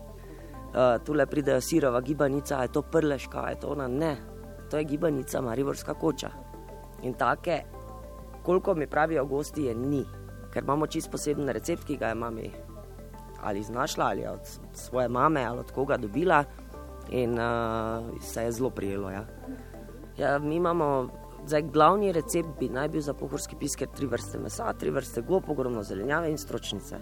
Tule 1.05 1.25
pridejo 1.25 1.61
sirova 1.61 2.01
gibanica, 2.01 2.61
je 2.61 2.71
to 2.71 2.81
prleška, 2.81 3.49
je 3.49 3.59
to 3.59 3.67
ona 3.67 3.87
ne. 3.87 4.17
To 4.69 4.77
je 4.77 4.83
gibanica 4.83 5.41
Mariborska 5.41 5.93
koča. 5.93 6.29
In 7.01 7.13
take, 7.13 7.61
koliko 8.43 8.75
mi 8.75 8.87
pravijo 8.87 9.25
gosti, 9.25 9.63
je 9.63 9.75
ni, 9.75 10.03
ker 10.53 10.63
imamo 10.63 10.87
čist 10.87 11.11
poseben 11.11 11.49
recept, 11.49 11.85
ki 11.87 11.97
ga 11.97 12.07
je 12.07 12.15
mami 12.15 12.51
ali 13.43 13.63
znašla, 13.63 14.05
ali 14.05 14.27
od 14.27 14.39
svoje 14.73 15.09
mame, 15.09 15.45
ali 15.45 15.59
od 15.59 15.71
koga 15.71 15.97
dobila 15.97 16.43
in 17.09 17.39
uh, 17.39 18.21
se 18.21 18.43
je 18.43 18.51
zelo 18.51 18.69
prijelo. 18.69 19.09
Ja. 19.09 19.25
Ja, 20.17 20.39
mi 20.39 20.55
imamo 20.55 21.09
zdaj 21.45 21.61
glavni 21.61 22.11
recept, 22.11 22.49
bi 22.59 22.69
naj 22.69 22.89
bil 22.89 23.01
za 23.01 23.13
pohorski 23.13 23.55
pisker 23.59 23.87
tri 23.95 24.05
vrste 24.05 24.39
mesa, 24.39 24.73
tri 24.73 24.89
vrste 24.89 25.21
gob, 25.21 25.49
ogromno 25.49 25.83
zelenjave 25.83 26.31
in 26.31 26.37
stročnice. 26.37 26.99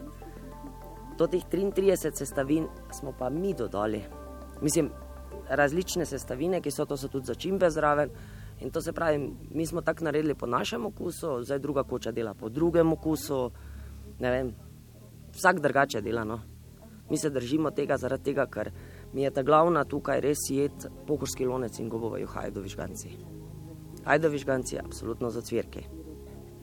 Do 1.18 1.28
teh 1.28 1.44
33 1.52 2.12
sestavin 2.14 2.68
smo 2.92 3.14
pa 3.20 3.30
mi 3.30 3.54
dodali. 3.54 4.04
Mislim, 4.62 4.90
različne 5.50 6.06
sestavine, 6.06 6.62
ki 6.62 6.72
so 6.72 6.86
to 6.86 6.98
so 6.98 7.08
tudi 7.08 7.26
začimbe 7.26 7.70
zraven. 7.70 8.10
In 8.60 8.72
to 8.72 8.82
se 8.82 8.94
pravi, 8.94 9.32
mi 9.52 9.66
smo 9.66 9.82
tako 9.82 10.04
naredili 10.04 10.36
po 10.36 10.46
našem 10.46 10.86
okusu, 10.86 11.44
zdaj 11.44 11.60
druga 11.60 11.84
koča 11.84 12.12
dela 12.12 12.34
po 12.34 12.50
drugem 12.50 12.94
okusu. 12.94 13.52
Vem, 14.20 14.54
vsak 15.34 15.60
drugače 15.60 16.02
dela. 16.02 16.24
No. 16.24 16.40
Mi 17.10 17.18
se 17.18 17.30
držimo 17.30 17.72
tega 17.72 17.98
zaradi 17.98 18.24
tega, 18.24 18.46
ker 18.46 18.72
mi 19.16 19.24
je 19.24 19.32
ta 19.32 19.44
glavna 19.44 19.84
tukaj 19.84 20.20
res 20.20 20.42
jed 20.50 20.88
pohorski 21.08 21.46
lonec 21.48 21.80
in 21.80 21.90
gobovajo 21.90 22.28
hajdovi 22.28 22.70
žganci. 22.70 23.10
Hajdovi 24.04 24.38
žganci 24.38 24.76
je 24.76 24.82
absolutno 24.86 25.30
za 25.30 25.42
cvirke. 25.42 25.84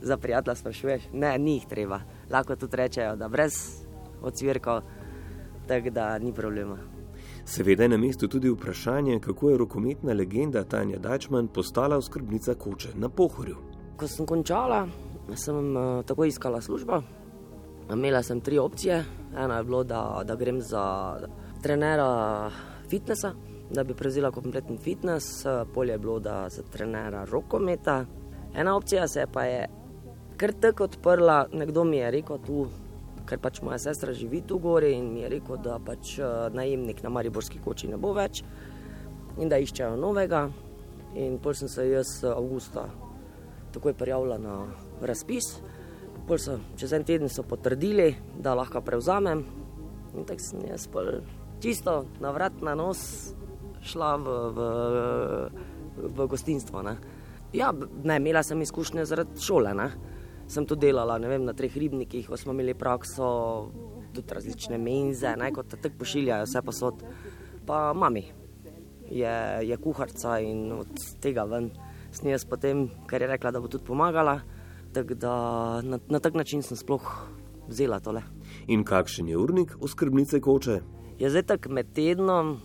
Za 0.03 0.17
prijatelja 0.17 0.55
sprašuješ, 0.55 1.03
ne, 1.13 1.39
ni 1.39 1.55
jih 1.55 1.67
treba. 1.67 2.01
Lahko 2.31 2.57
tudi 2.57 2.77
rečejo, 2.77 3.17
da 3.17 3.29
brez 3.29 3.57
ocvirkov, 4.23 4.83
tako 5.67 5.91
da 5.91 6.19
ni 6.19 6.33
problema. 6.33 6.77
Seveda 7.45 7.83
je 7.83 7.89
na 7.89 7.97
mestu 7.97 8.29
tudi 8.29 8.51
vprašanje, 8.51 9.21
kako 9.21 9.51
je 9.51 9.59
rokometna 9.59 10.13
legenda 10.13 10.65
Tanja 10.65 10.99
Dačman 10.99 11.49
postala 11.49 11.97
oskrbnica 11.97 12.55
koče 12.55 12.89
na 12.95 13.09
pohorju. 13.09 13.57
Ko 13.97 14.09
sem 14.09 14.27
končala, 14.27 14.87
sem 15.35 15.77
uh, 15.77 16.05
takoj 16.05 16.29
iskala 16.29 16.61
službo. 16.61 17.01
Imela 17.93 18.23
sem 18.23 18.41
tri 18.41 18.59
opcije. 18.59 19.05
Ena 19.37 19.57
je 19.57 19.65
bilo, 19.65 19.85
da, 19.85 20.21
da 20.25 20.37
grem 20.37 20.61
za 20.61 21.17
trenera 21.63 22.51
fitnesa, 22.91 23.33
da 23.71 23.85
bi 23.85 23.95
prevzela 23.95 24.31
kompleten 24.31 24.79
fitness, 24.79 25.45
polje 25.75 25.93
je 25.93 25.99
bilo, 25.99 26.19
da 26.21 26.49
za 26.49 26.63
trenera 26.63 27.25
rokometa. 27.25 28.05
Ena 28.55 28.77
opcija 28.77 29.09
se 29.09 29.27
pa 29.33 29.45
je 29.45 29.69
kar 30.37 30.53
tako 30.53 30.85
odprla, 30.85 31.47
nekdo 31.53 31.85
mi 31.85 31.97
je 31.97 32.11
rekel 32.11 32.39
tu, 32.47 32.67
ker 33.29 33.39
pač 33.39 33.63
moja 33.63 33.79
sestra 33.79 34.13
živi 34.13 34.43
tu 34.47 34.59
gori 34.59 34.93
in 34.93 35.13
mi 35.13 35.21
je 35.23 35.29
rekel, 35.29 35.57
da 35.63 35.79
pač 35.79 36.19
najemnik 36.53 37.03
na 37.03 37.11
Mariborski 37.15 37.61
koči 37.65 37.89
ne 37.89 37.97
bo 37.97 38.13
več 38.13 38.43
in 39.39 39.49
da 39.49 39.57
iščejo 39.63 39.97
novega. 39.97 40.49
In 41.15 41.39
pol 41.45 41.55
sem 41.55 41.69
se 41.69 41.85
jaz 41.89 42.23
avgusta 42.25 42.87
takoj 43.73 43.95
prijavila 43.95 44.39
na 44.41 44.57
razpis. 45.01 45.59
Pol 46.29 46.39
so 46.41 46.59
čez 46.77 46.93
en 46.93 47.05
teden 47.05 47.29
potrdili, 47.49 48.15
da 48.39 48.55
lahko 48.55 48.81
prevzamem. 48.81 49.45
In 50.17 50.25
tako 50.25 50.41
sem 50.41 50.67
jaz 50.69 50.87
pol 50.89 51.21
čisto 51.63 52.05
na 52.21 52.33
vrat 52.35 52.59
na 52.63 52.75
nos 52.75 53.33
šla 53.83 54.17
v, 54.19 54.27
v, 54.57 54.61
v 56.11 56.27
gostinstvo. 56.27 56.83
Ne. 56.83 56.97
Ja, 57.55 57.71
ne, 58.05 58.17
imela 58.17 58.43
sem 58.43 58.61
izkušnje 58.63 59.07
zaradi 59.07 59.41
šole. 59.43 59.75
Ne. 59.75 59.89
Sem 60.51 60.67
to 60.67 60.75
delala 60.77 61.17
vem, 61.23 61.47
na 61.47 61.55
treh 61.57 61.73
ribnikih, 61.73 62.27
ko 62.29 62.37
smo 62.37 62.53
imeli 62.53 62.75
prakso, 62.75 63.71
tudi 64.13 64.35
različne 64.35 64.79
menze, 64.79 65.31
ne, 65.39 65.53
kot 65.55 65.71
te 65.71 65.79
tako 65.81 66.03
pošiljajo, 66.03 66.49
vse 66.49 66.63
posod. 66.67 67.05
Pa 67.67 67.93
mami 67.95 68.27
je, 69.09 69.35
je 69.69 69.79
kuharica 69.81 70.41
in 70.43 70.73
od 70.83 71.07
tega 71.23 71.47
ven 71.49 71.71
jaz 72.25 72.45
potem, 72.45 72.89
ker 73.09 73.23
je 73.23 73.29
rekla, 73.31 73.53
da 73.55 73.61
bo 73.61 73.71
tudi 73.71 73.87
pomagala. 73.87 74.41
Tak 74.93 75.15
da, 75.17 75.81
na, 75.81 75.99
na 76.09 76.21
tak 76.21 76.35
način 76.35 76.63
sem 76.63 76.77
sploh 76.77 77.07
vzela 77.69 78.01
tole. 78.01 78.21
In 78.69 78.85
kakšen 78.85 79.29
je 79.29 79.39
urnik 79.39 79.77
oskrbnice 79.81 80.41
koče? 80.41 80.81
Je 81.23 81.31
zdaj 81.31 81.43
tako 81.43 81.71
med 81.71 81.87
tednom, 81.95 82.57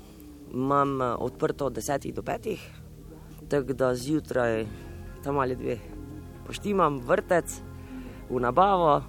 imam 0.54 1.02
eh, 1.02 1.06
odprto 1.06 1.68
od 1.70 1.78
10 1.78 2.14
do 2.14 2.22
5, 2.22 2.58
tako 3.50 3.74
da 3.74 3.96
zjutraj 3.96 4.66
tam 5.24 5.38
ali 5.38 5.56
dve 5.56 5.78
poštimam 6.48 6.98
vrtec 6.98 7.62
v 8.30 8.40
nabavo, 8.40 9.04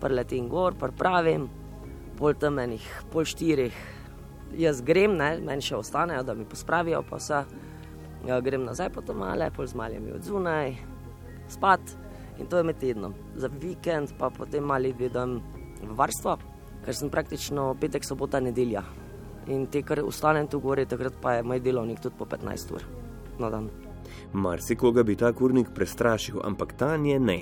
preletim 0.00 0.48
gor, 0.48 0.74
pravim, 0.74 1.46
pol 2.18 2.34
temenih, 2.34 2.82
pol 3.12 3.24
štirih. 3.24 3.76
Jaz 4.58 4.82
grem, 4.82 5.14
ne, 5.14 5.36
meni 5.38 5.62
še 5.62 5.78
ostanejo, 5.78 6.26
da 6.26 6.34
mi 6.34 6.48
pospravijo, 6.48 7.04
pa 7.06 7.20
se 7.22 7.44
ja, 8.26 8.40
grem 8.40 8.66
nazaj 8.66 8.90
po 8.90 9.06
to 9.06 9.14
male, 9.14 9.52
pol 9.54 9.70
z 9.70 9.78
malimi 9.78 10.10
od 10.16 10.26
zunaj, 10.26 10.74
spat 11.46 11.94
in 12.40 12.50
to 12.50 12.58
je 12.58 12.66
med 12.66 12.82
tednom. 12.82 13.14
Za 13.36 13.52
vikend 13.60 14.18
pa 14.18 14.34
potem 14.34 14.66
mali 14.66 14.90
vidim 14.98 15.38
v 15.78 15.94
varstvo 15.94 16.40
ker 16.90 16.96
sem 16.98 17.10
praktično 17.10 17.68
petek, 17.78 18.02
sobota, 18.02 18.40
nedelja. 18.42 18.82
In 19.54 19.68
te, 19.70 19.84
kar 19.86 20.02
ostanem 20.02 20.48
tu 20.50 20.58
gori, 20.60 20.88
takrat 20.90 21.14
pa 21.22 21.36
je 21.36 21.44
moj 21.46 21.60
delovnik 21.62 22.00
tudi 22.02 22.18
po 22.18 22.26
15 22.26 22.72
ur 22.74 22.86
na 23.38 23.50
dan. 23.50 23.68
Marsikoga 24.34 25.04
bi 25.06 25.14
ta 25.16 25.30
kurnik 25.32 25.70
prestrašil, 25.74 26.40
ampak 26.42 26.74
ta 26.74 26.96
nje 26.98 27.20
ne. 27.22 27.38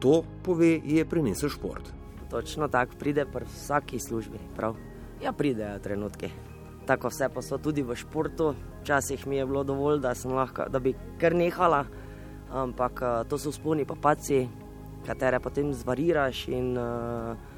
To, 0.00 0.22
pove, 0.44 0.78
je 0.80 1.04
prinesel 1.04 1.52
šport. 1.52 1.90
Točno 2.30 2.68
tako 2.72 2.96
pride 2.98 3.26
pri 3.28 3.44
vsaki 3.44 4.00
službi. 4.00 4.40
Prav. 4.56 4.78
Ja, 5.22 5.32
pridejo 5.32 5.78
trenutki. 5.84 6.30
Tako 6.88 7.10
vse 7.12 7.28
pa 7.34 7.42
so 7.44 7.58
tudi 7.60 7.84
v 7.84 7.96
športu. 7.96 8.54
Včasih 8.80 9.26
mi 9.26 9.36
je 9.36 9.46
bilo 9.46 9.64
dovolj, 9.64 10.00
da, 10.00 10.14
lahko, 10.24 10.70
da 10.72 10.80
bi 10.80 10.94
kar 11.20 11.34
nehala, 11.34 11.84
ampak 12.48 13.02
to 13.28 13.38
so 13.38 13.52
sponi 13.52 13.84
pa 13.84 13.96
paci, 14.00 14.46
katere 15.06 15.40
potem 15.40 15.72
zvariraš 15.74 16.46
in 16.48 16.72
uh, 16.78 17.55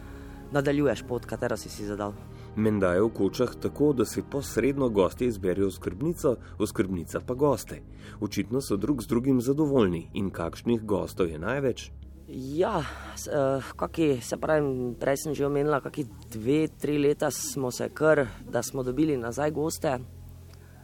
nadaljuješ 0.52 1.02
pot, 1.08 1.26
katero 1.26 1.56
si 1.56 1.68
si 1.68 1.86
zadal. 1.86 2.12
Menda 2.56 2.92
je 2.94 3.02
v 3.02 3.10
kočah 3.14 3.54
tako, 3.60 3.92
da 3.92 4.04
si 4.04 4.22
posredno 4.22 4.88
gosti 4.88 5.26
izberijo 5.26 5.70
skrbnico, 5.70 6.36
oskrbnica 6.58 7.20
pa 7.26 7.34
goste. 7.34 7.82
Očitno 8.20 8.60
so 8.60 8.76
drug 8.76 9.02
z 9.02 9.06
drugim 9.06 9.40
zadovoljni 9.40 10.10
in 10.14 10.30
kakšnih 10.30 10.82
gostov 10.82 11.28
je 11.28 11.38
največ. 11.38 11.90
Ja, 12.28 12.78
uh, 12.78 13.64
kaki, 13.76 14.20
se 14.20 14.36
pravi, 14.36 14.94
prej 15.00 15.16
sem 15.16 15.34
že 15.34 15.46
omenila, 15.46 15.80
da 15.80 15.90
dve, 16.30 16.68
tri 16.68 16.98
leta 16.98 17.30
smo 17.30 17.70
se 17.70 17.88
kar, 17.88 18.26
da 18.50 18.62
smo 18.62 18.82
dobili 18.82 19.16
nazaj 19.16 19.50
goste, 19.50 19.98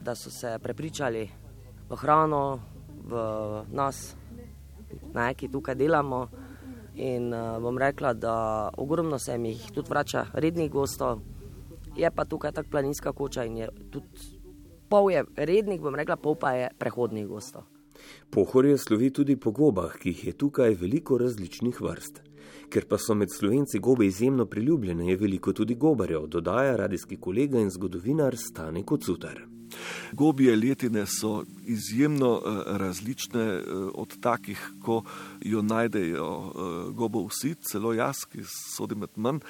da 0.00 0.14
so 0.14 0.30
se 0.30 0.59
prepričali 0.62 1.28
v 1.90 1.97
hrano, 1.97 2.61
v 3.04 3.64
nas, 3.73 4.16
ne, 5.14 5.35
ki 5.35 5.49
tukaj 5.49 5.75
delamo. 5.75 6.28
In 6.94 7.32
uh, 7.32 7.58
bom 7.62 7.78
rekla, 7.78 8.12
da 8.12 8.70
ogromno 8.78 9.18
se 9.18 9.38
mi 9.38 9.48
jih 9.48 9.70
tudi 9.74 9.90
vrača, 9.90 10.26
rednih 10.32 10.70
gostov, 10.70 11.20
je 11.96 12.10
pa 12.10 12.24
tukaj 12.24 12.52
tako 12.52 12.70
planinska 12.70 13.12
koča 13.12 13.44
in 13.44 13.56
je 13.56 13.68
tudi 13.90 14.34
pol 14.88 15.10
je 15.10 15.24
rednih, 15.36 15.80
bom 15.80 15.94
rekla, 15.94 16.16
pol 16.16 16.36
pa 16.38 16.52
je 16.54 16.68
prehodnih 16.78 17.26
gostov. 17.26 17.66
Pohorje 18.30 18.78
slovi 18.78 19.10
tudi 19.10 19.36
po 19.36 19.50
gobah, 19.50 19.96
ki 19.98 20.12
jih 20.12 20.22
je 20.26 20.32
tukaj 20.38 20.76
veliko 20.78 21.18
različnih 21.18 21.80
vrst. 21.80 22.22
Ker 22.70 22.86
pa 22.88 22.98
so 22.98 23.14
med 23.14 23.32
slovenci 23.32 23.78
gobe 23.78 24.06
izjemno 24.06 24.46
priljubljene, 24.46 25.08
je 25.10 25.16
veliko 25.16 25.52
tudi 25.52 25.74
gobarjev, 25.74 26.26
dodaja 26.26 26.76
radijski 26.76 27.16
kolega 27.16 27.60
in 27.60 27.70
zgodovinar 27.70 28.36
Stane 28.36 28.82
Kocutar. 28.82 29.42
Gobije 30.12 30.56
letine 30.56 31.06
so 31.06 31.42
izjemno 31.66 32.32
uh, 32.32 32.42
različne 32.66 33.58
uh, 33.58 33.90
od 33.94 34.20
takih, 34.20 34.70
ko 34.82 35.02
jo 35.40 35.62
najdejo 35.62 36.28
uh, 36.28 36.94
gobo 36.94 37.26
vsi, 37.26 37.54
celo 37.54 37.92
jaz, 37.92 38.24
ki 38.32 38.44
sodim 38.76 38.98
med 38.98 39.10
manj 39.16 39.40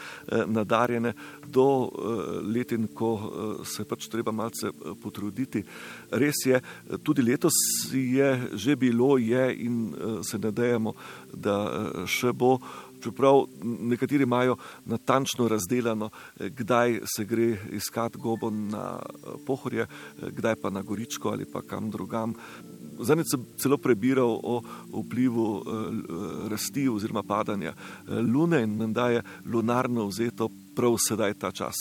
nadarjene, 0.46 1.12
do 1.46 1.90
letin, 2.42 2.86
ko 2.94 3.10
se 3.64 3.84
pač 3.84 4.06
treba 4.08 4.32
malce 4.32 4.70
potruditi. 5.02 5.62
Res 6.10 6.44
je, 6.46 6.60
tudi 7.02 7.22
letos 7.22 7.54
je 7.92 8.30
že 8.52 8.76
bilo, 8.76 9.18
je 9.18 9.44
in 9.64 9.94
se 10.22 10.38
nadejamo, 10.38 10.94
da 11.32 11.56
še 12.06 12.32
bo 12.32 12.58
čeprav 13.04 13.44
nekateri 13.62 14.22
imajo 14.22 14.56
natančno 14.84 15.48
razdeljeno, 15.48 16.10
eh, 16.10 16.48
kdaj 16.48 17.00
se 17.16 17.24
gre 17.24 17.56
iskat 17.72 18.16
gobo 18.16 18.50
na 18.50 18.98
eh, 18.98 19.28
pohorje, 19.46 19.82
eh, 19.82 20.30
kdaj 20.30 20.56
pa 20.62 20.70
na 20.70 20.82
goričko 20.82 21.28
ali 21.28 21.44
pa 21.44 21.62
kam 21.62 21.90
drugam. 21.90 22.34
Zadnjič 23.00 23.26
sem 23.30 23.44
celo 23.58 23.76
prebiral 23.76 24.38
o 24.42 24.62
vplivu 25.02 25.64
rasti 26.48 26.88
oziroma 26.88 27.22
padanja 27.26 27.72
lune 28.06 28.62
in 28.62 28.76
menda 28.78 29.08
je 29.10 29.22
lunarno 29.44 30.06
vzeto 30.06 30.48
prav 30.76 30.96
sedaj 31.08 31.34
ta 31.34 31.50
čas 31.52 31.74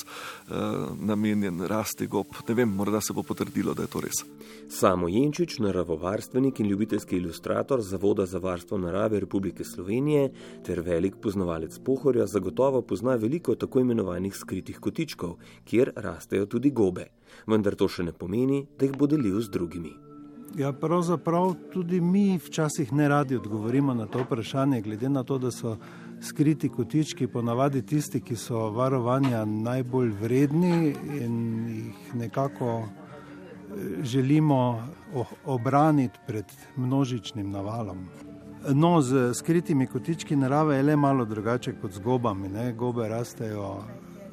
namenjen 0.99 1.61
rasti 1.67 2.07
gob. 2.07 2.27
Ne 2.47 2.55
vem, 2.55 2.69
morda 2.69 3.01
se 3.01 3.13
bo 3.13 3.23
potrdilo, 3.23 3.73
da 3.73 3.85
je 3.85 3.91
to 3.93 4.01
res. 4.01 4.23
Samo 4.69 5.07
Jenčič, 5.09 5.59
naravovarstvenik 5.59 6.59
in 6.59 6.67
ljubiteljski 6.67 7.17
ilustrator 7.17 7.81
Zavoda 7.81 8.25
za 8.25 8.37
varstvo 8.37 8.77
narave 8.77 9.19
Republike 9.19 9.63
Slovenije 9.63 10.31
ter 10.65 10.81
velik 10.81 11.15
poznavalec 11.21 11.79
pohorja, 11.79 12.27
zagotovo 12.27 12.81
pozna 12.81 13.15
veliko 13.15 13.55
tako 13.55 13.79
imenovanih 13.79 14.35
skritih 14.35 14.79
kotičkov, 14.79 15.37
kjer 15.65 15.91
rastejo 15.95 16.45
tudi 16.45 16.71
gobe. 16.71 17.09
Vendar 17.47 17.75
to 17.75 17.89
še 17.89 18.03
ne 18.03 18.13
pomeni, 18.13 18.65
da 18.79 18.85
jih 18.85 18.97
bo 18.97 19.07
delil 19.07 19.41
z 19.41 19.51
drugimi. 19.53 19.93
Ja, 20.55 20.69
pravzaprav 20.73 21.55
tudi 21.73 22.01
mi 22.01 22.37
včasih 22.37 22.93
ne 22.93 23.07
radi 23.09 23.35
odgovorimo 23.35 23.93
na 23.93 24.05
to 24.05 24.21
vprašanje, 24.21 24.81
glede 24.81 25.09
na 25.09 25.23
to, 25.23 25.37
da 25.37 25.51
so 25.51 25.77
skriti 26.23 26.69
kotički 26.69 27.27
ponavadi 27.27 27.81
tisti, 27.85 28.21
ki 28.21 28.35
so 28.35 28.69
varovanja 28.69 29.45
najbolj 29.45 30.11
vredni 30.21 30.95
in 31.19 31.37
jih 31.69 32.15
nekako 32.15 32.83
želimo 34.03 34.87
obraniti 35.45 36.19
pred 36.27 36.45
množičnim 36.75 37.51
navalom. 37.51 38.07
No, 38.73 39.01
z 39.01 39.33
skritimi 39.33 39.87
kotički 39.87 40.35
narave 40.35 40.75
je 40.75 40.83
le 40.83 40.95
malo 40.95 41.25
drugače 41.25 41.73
kot 41.81 41.91
z 41.91 41.99
gobami. 41.99 42.49
Ne? 42.49 42.73
Gobe 42.73 43.07
rastejo, 43.09 43.83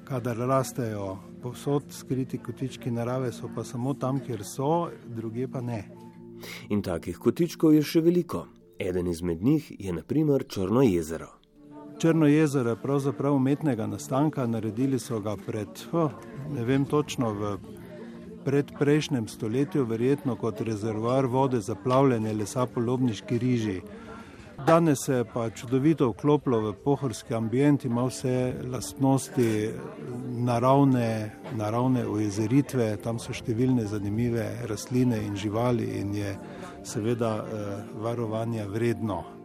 kadar 0.05 0.37
rastejo 0.37 1.19
povsod, 1.43 1.83
skriti 1.91 2.39
kotički 2.39 2.91
narave 2.91 3.33
so 3.33 3.51
pa 3.55 3.65
samo 3.65 3.95
tam, 3.95 4.21
kjer 4.21 4.45
so, 4.45 4.91
druge 5.07 5.49
pa 5.49 5.61
ne. 5.61 5.89
In 6.69 6.83
takih 6.83 7.19
kotičkov 7.19 7.75
je 7.75 7.83
še 7.83 8.01
veliko. 8.01 8.47
Eden 8.79 9.07
izmed 9.07 9.43
njih 9.43 9.73
je 9.79 9.93
naprimer 9.93 10.45
Črno 10.49 10.83
jezero. 10.83 11.40
Črno 12.01 12.27
jezero 12.27 12.71
je 12.71 12.77
pravzaprav 12.77 13.35
umetnega 13.35 13.87
nastanka, 13.87 14.47
naredili 14.47 14.99
so 14.99 15.19
ga 15.21 15.35
pred, 15.47 15.69
oh, 15.93 16.11
ne 16.55 16.63
vem 16.65 16.85
točno, 16.85 17.33
v 17.33 17.57
predprejšnjem 18.45 19.27
stoletju, 19.29 19.85
verjetno 19.85 20.37
kot 20.37 20.61
rezervoar 20.61 21.27
vode 21.27 21.61
za 21.61 21.75
plavljanje 21.75 22.33
lesa 22.33 22.65
po 22.67 22.81
lobniški 22.81 23.39
riži. 23.39 23.81
Danes 24.67 25.05
se 25.05 25.15
je 25.15 25.25
pa 25.25 25.51
čudovito 25.51 26.09
vklopilo 26.09 26.61
v 26.61 26.73
pohorski 26.85 27.35
ambient, 27.35 27.85
ima 27.85 28.07
vse 28.09 28.55
lastnosti 28.73 29.69
naravne, 30.39 31.35
naravne 31.57 32.07
ojezeritve, 32.07 32.97
tam 33.05 33.19
so 33.21 33.37
številne 33.37 33.85
zanimive 33.85 34.47
rastline 34.73 35.21
in 35.27 35.37
živali 35.37 35.91
in 36.01 36.17
je 36.17 36.33
seveda 36.85 37.35
eh, 37.45 37.69
varovanja 38.01 38.65
vredno. 38.73 39.40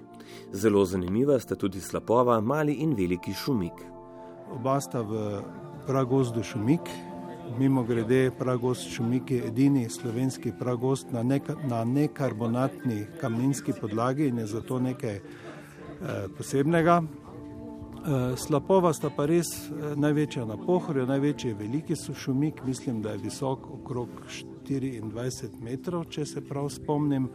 Zelo 0.54 0.86
zanimiva 0.86 1.40
sta 1.40 1.56
tudi 1.56 1.82
slapova, 1.82 2.42
mali 2.42 2.74
in 2.74 2.94
veliki 2.96 3.34
šumik. 3.34 3.84
Oba 4.56 4.80
sta 4.82 5.02
v 5.02 5.42
pragozdu 5.88 6.44
šumik, 6.44 6.90
Mimo 7.60 7.84
grede, 7.84 8.32
pragost 8.40 8.90
Šumik 8.90 9.32
je 9.32 9.48
edini 9.48 9.90
slovenski 9.90 10.52
pragost 10.60 11.12
na, 11.12 11.24
neka, 11.24 11.56
na 11.68 11.84
nekarbonatni 11.84 13.06
kamninski 13.22 13.74
podlagi 13.82 14.28
in 14.28 14.38
je 14.38 14.46
zato 14.46 14.80
nekaj 14.80 15.16
eh, 15.16 15.22
posebnega. 16.38 17.02
Eh, 17.02 18.38
slapova 18.38 18.94
sta 18.94 19.10
pa 19.10 19.26
res 19.26 19.48
eh, 19.48 19.94
največja 19.96 20.46
na 20.46 20.58
pohorju, 20.58 21.06
največji 21.06 21.50
je 21.50 21.56
veliki 21.56 21.96
Šumik, 21.96 22.66
mislim, 22.66 23.02
da 23.02 23.12
je 23.12 23.18
visok 23.18 23.70
okrog 23.72 24.10
24 24.68 25.62
metrov, 25.62 26.06
če 26.10 26.26
se 26.26 26.42
prav 26.42 26.70
spomnim. 26.70 27.30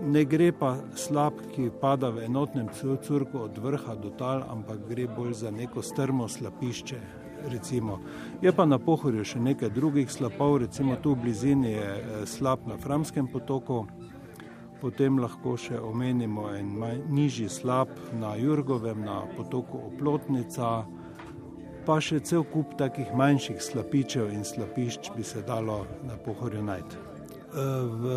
Ne 0.00 0.24
gre 0.24 0.52
pa 0.52 0.76
slab, 0.96 1.38
ki 1.54 1.70
pada 1.80 2.10
v 2.10 2.24
enotnem 2.24 2.68
curku 3.02 3.38
od 3.38 3.58
vrha 3.58 3.94
do 3.94 4.10
tal, 4.10 4.42
ampak 4.50 4.88
gre 4.88 5.06
bolj 5.06 5.32
za 5.44 5.50
neko 5.50 5.82
strmo 5.82 6.28
slapišče, 6.28 7.00
recimo. 7.48 8.00
Je 8.42 8.52
pa 8.52 8.66
na 8.66 8.78
pohorju 8.78 9.24
še 9.24 9.40
nekaj 9.40 9.70
drugih 9.70 10.10
slapov, 10.10 10.58
recimo 10.64 10.96
tu 10.96 11.14
v 11.14 11.22
blizini 11.26 11.72
je 11.72 11.90
eh, 11.98 12.26
slab 12.26 12.66
na 12.66 12.78
Framskem 12.78 13.28
potoku, 13.28 13.86
potem 14.80 15.18
lahko 15.22 15.56
še 15.56 15.78
omenimo 15.78 16.48
en 16.56 16.74
nižji 17.10 17.48
slab 17.48 17.88
na 18.12 18.34
Jurgovem, 18.36 19.04
na 19.04 19.22
potoku 19.36 19.78
Oplotnica, 19.92 20.82
pa 21.86 22.00
še 22.00 22.20
cel 22.26 22.44
kup 22.46 22.74
takih 22.78 23.14
manjših 23.14 23.62
slapičev 23.62 24.30
in 24.34 24.44
slapišč 24.46 25.12
bi 25.16 25.22
se 25.26 25.42
dalo 25.46 25.84
na 26.06 26.18
pohorju 26.18 26.62
najti. 26.62 26.96
Eh, 27.52 27.60
v 28.02 28.12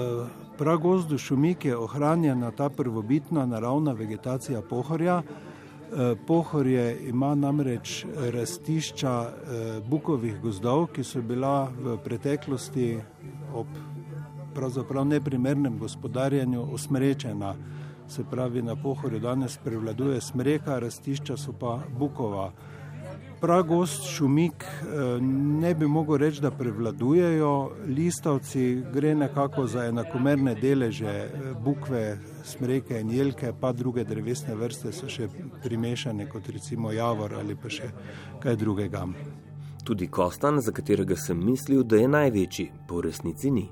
pragozdu 0.58 1.18
Šumik 1.18 1.66
je 1.66 1.78
ohranjena 1.78 2.52
ta 2.52 2.70
prvobitna 2.70 3.46
naravna 3.46 3.92
vegetacija 3.94 4.62
pohorja, 4.62 5.22
Eh, 5.94 6.16
Pohorje 6.28 7.08
ima 7.08 7.36
namreč 7.36 8.06
rastišča 8.34 9.22
eh, 9.22 9.82
bukovih 9.88 10.42
gozdov, 10.42 10.88
ki 10.88 11.04
so 11.04 11.22
bila 11.22 11.70
v 11.80 11.98
preteklosti 12.04 12.98
ob 13.54 13.68
pravzaprav 14.56 15.06
neprimernem 15.06 15.78
gospodarjenju 15.78 16.66
osmrečena. 16.74 17.54
Se 18.08 18.24
pravi, 18.32 18.62
na 18.62 18.76
pohorju 18.76 19.20
danes 19.20 19.58
prevladuje 19.64 20.22
smreka, 20.22 20.80
rastišča 20.80 21.38
so 21.38 21.54
pa 21.60 21.80
bukova 22.00 22.52
pragost, 23.42 24.04
šumik, 24.10 24.64
eh, 24.64 25.22
ne 25.62 25.76
bi 25.76 25.88
mogel 25.88 26.18
reči, 26.18 26.42
da 26.42 26.52
prevladujejo, 26.52 27.72
listavci 27.88 28.84
gre 28.94 29.16
nekako 29.16 29.68
za 29.68 29.86
enakomerne 29.86 30.56
deleže, 30.56 31.06
eh, 31.06 31.30
bukve, 31.64 32.18
smreke 32.44 33.00
in 33.00 33.12
jelke, 33.12 33.54
pa 33.62 33.72
druge 33.72 34.04
drevesne 34.04 34.56
vrste 34.56 34.92
so 34.92 35.10
še 35.10 35.30
primešane, 35.64 36.30
kot 36.30 36.50
recimo 36.50 36.92
javor 36.92 37.34
ali 37.40 37.56
pa 37.56 37.70
še 37.70 37.92
kaj 38.40 38.56
drugega. 38.56 39.06
Tudi 39.84 40.08
kostan, 40.08 40.62
za 40.62 40.72
katerega 40.72 41.16
sem 41.16 41.46
mislil, 41.46 41.84
da 41.84 41.96
je 41.96 42.08
največji, 42.08 42.72
po 42.88 43.02
resnici 43.02 43.52
ni 43.52 43.70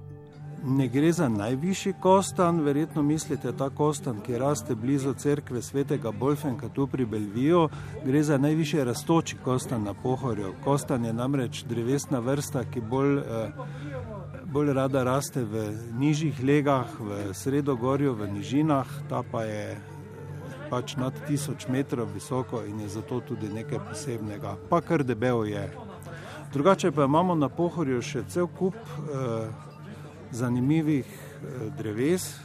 ne 0.63 0.87
gre 0.87 1.11
za 1.11 1.29
najvišji 1.29 1.93
kostan, 1.99 2.61
verjetno 2.61 3.01
mislite 3.03 3.51
ta 3.51 3.69
kostan, 3.69 4.21
ki 4.21 4.37
raste 4.37 4.75
blizu 4.75 5.13
cerkve 5.13 5.61
svetega 5.61 6.11
Bolfenka 6.11 6.69
tu 6.69 6.87
pri 6.87 7.05
Belviju, 7.05 7.69
gre 8.05 8.23
za 8.23 8.37
najvišji 8.37 8.83
rastoči 8.83 9.37
kostan 9.43 9.83
na 9.83 9.93
pohorju. 9.93 10.53
Kostan 10.63 11.05
je 11.05 11.13
namreč 11.13 11.63
drevesna 11.63 12.19
vrsta, 12.19 12.63
ki 12.63 12.81
bolj, 12.81 13.17
eh, 13.17 13.51
bolj 14.45 14.73
rada 14.73 15.03
raste 15.03 15.43
v 15.43 15.73
nižjih 15.99 16.43
legah, 16.43 16.87
v 16.99 17.33
sredogorju, 17.33 18.13
v 18.13 18.31
nižinah, 18.33 18.87
ta 19.09 19.23
pa 19.31 19.43
je 19.43 19.77
pač 20.69 20.95
nad 20.95 21.13
1000 21.27 21.69
metrov 21.69 22.07
visoko 22.13 22.63
in 22.65 22.79
je 22.79 22.87
zato 22.87 23.19
tudi 23.19 23.49
nekaj 23.49 23.79
posebnega, 23.89 24.55
pa 24.69 24.81
kar 24.81 25.03
debel 25.03 25.45
je. 25.45 25.69
Drugače 26.53 26.91
pa 26.91 27.03
imamo 27.03 27.35
na 27.35 27.49
pohorju 27.49 28.01
še 28.01 28.23
cel 28.29 28.47
kup 28.47 28.75
eh, 28.75 29.72
zanimivih 30.33 31.05
eh, 31.05 31.69
dreves. 31.77 32.35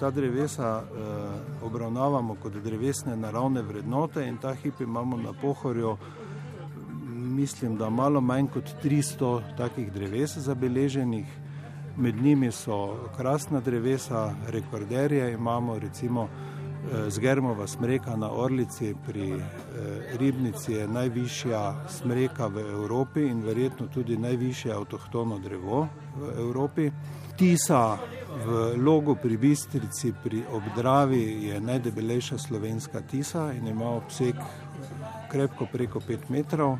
Ta 0.00 0.10
drevesa 0.10 0.82
eh, 0.82 1.64
obravnavamo 1.64 2.34
kot 2.42 2.52
drevesne 2.52 3.16
naravne 3.16 3.62
vrednote 3.62 4.26
in 4.26 4.36
ta 4.36 4.54
hip 4.54 4.80
imamo 4.80 5.16
na 5.16 5.32
pohorju, 5.32 5.96
mislim, 7.14 7.76
da 7.76 7.90
malo 7.90 8.20
manj 8.20 8.46
kot 8.46 8.64
300 8.84 9.56
takih 9.56 9.92
dreves 9.92 10.36
zabeleženih. 10.36 11.26
Med 11.96 12.16
njimi 12.22 12.52
so 12.52 12.96
krasna 13.16 13.60
drevesa, 13.60 14.34
rekorderje 14.48 15.32
imamo 15.32 15.78
recimo 15.78 16.22
eh, 16.22 17.10
zgermova 17.10 17.66
smreka 17.66 18.16
na 18.16 18.32
Orlici 18.32 18.94
pri 19.06 19.42
Ribnici 20.18 20.72
je 20.72 20.88
najvišja 20.88 21.74
smreka 21.88 22.46
v 22.46 22.58
Evropi 22.58 23.20
in 23.20 23.42
verjetno 23.42 23.86
tudi 23.86 24.16
najvišje 24.16 24.72
avtohtono 24.72 25.38
drevo 25.38 25.88
v 26.16 26.38
Evropi. 26.38 26.90
Tisa 27.34 27.98
v 28.46 28.78
logu 28.78 29.18
pri 29.18 29.36
Bistrici 29.36 30.14
pri 30.14 30.46
Obdravi 30.46 31.50
je 31.50 31.60
najdebelejša 31.60 32.38
slovenska 32.38 33.00
tisa 33.00 33.52
in 33.52 33.66
ima 33.66 33.90
obseg 33.90 34.34
krepko 35.30 35.66
preko 35.72 36.00
5 36.00 36.18
metrov. 36.30 36.78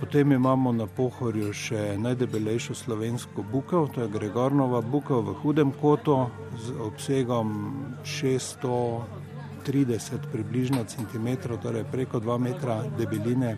Potem 0.00 0.32
imamo 0.32 0.72
na 0.72 0.86
pohorju 0.86 1.52
še 1.56 1.96
najdebelejšo 1.96 2.74
slovensko 2.74 3.42
bukev, 3.48 3.88
to 3.94 4.00
je 4.04 4.08
Gregornova 4.12 4.80
bukev 4.84 5.24
v 5.24 5.34
hudem 5.40 5.72
kotu 5.72 6.28
z 6.60 6.76
obsegom 6.84 7.72
630 8.04 9.08
približno 10.32 10.84
centimetrov, 10.84 11.58
torej 11.64 11.84
preko 11.88 12.20
2 12.20 12.38
metra 12.38 12.84
debeline. 12.98 13.56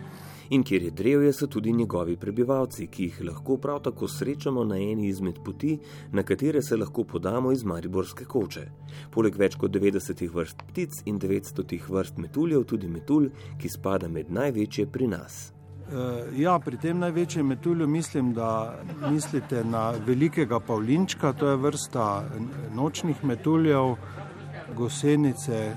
In 0.49 0.63
kjer 0.63 0.83
je 0.83 0.91
drevje, 0.91 1.33
so 1.33 1.47
tudi 1.47 1.73
njegovi 1.73 2.15
prebivalci, 2.17 2.87
ki 2.87 3.03
jih 3.03 3.19
lahko 3.29 3.57
prav 3.57 3.81
tako 3.83 4.07
srečamo 4.07 4.63
na 4.63 4.77
eni 4.77 5.07
izmed 5.07 5.39
poti, 5.45 5.77
na 6.11 6.23
katere 6.23 6.61
se 6.61 6.77
lahko 6.77 7.03
podamo 7.03 7.51
iz 7.51 7.63
Mariborske 7.63 8.25
koče. 8.25 8.67
Poleg 9.11 9.35
več 9.35 9.55
kot 9.55 9.71
90 9.71 10.23
vrst 10.33 10.63
ptic 10.71 11.01
in 11.05 11.19
900 11.19 11.81
vrst 11.89 12.17
metuljev, 12.17 12.63
tudi 12.63 12.87
metulj, 12.87 13.29
ki 13.59 13.69
spada 13.69 14.07
med 14.07 14.31
največje 14.31 14.87
pri 14.87 15.07
nas. 15.07 15.51
Eh, 15.87 16.41
ja, 16.41 16.59
pri 16.59 16.77
tem 16.77 16.99
največjem 16.99 17.47
metulju 17.47 17.87
mislim, 17.87 18.33
da 18.33 18.79
mislite 19.09 19.63
na 19.63 19.91
velikega 20.07 20.59
pavlinčka, 20.59 21.33
to 21.33 21.49
je 21.49 21.55
vrsta 21.55 22.07
nočnih 22.75 23.23
metuljev, 23.23 23.95
gosenice, 24.75 25.75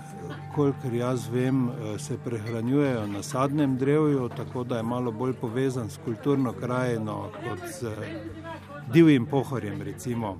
kolikor 0.55 0.95
jaz 0.95 1.29
vem, 1.29 1.69
eh, 1.69 1.99
se 1.99 2.19
prehranjujejo 2.25 3.07
na 3.07 3.23
sadnem 3.23 3.77
drevju, 3.77 4.29
tako 4.37 4.65
da 4.65 4.77
je 4.77 4.83
malo 4.83 5.13
bolj 5.13 5.33
povezan 5.33 5.91
s 5.91 5.99
kulturno 6.05 6.53
krajino 6.53 7.31
kot 7.43 7.59
z 7.81 7.91
divjim 8.93 9.27
pohorjem. 9.27 9.83
Recimo. 9.83 10.39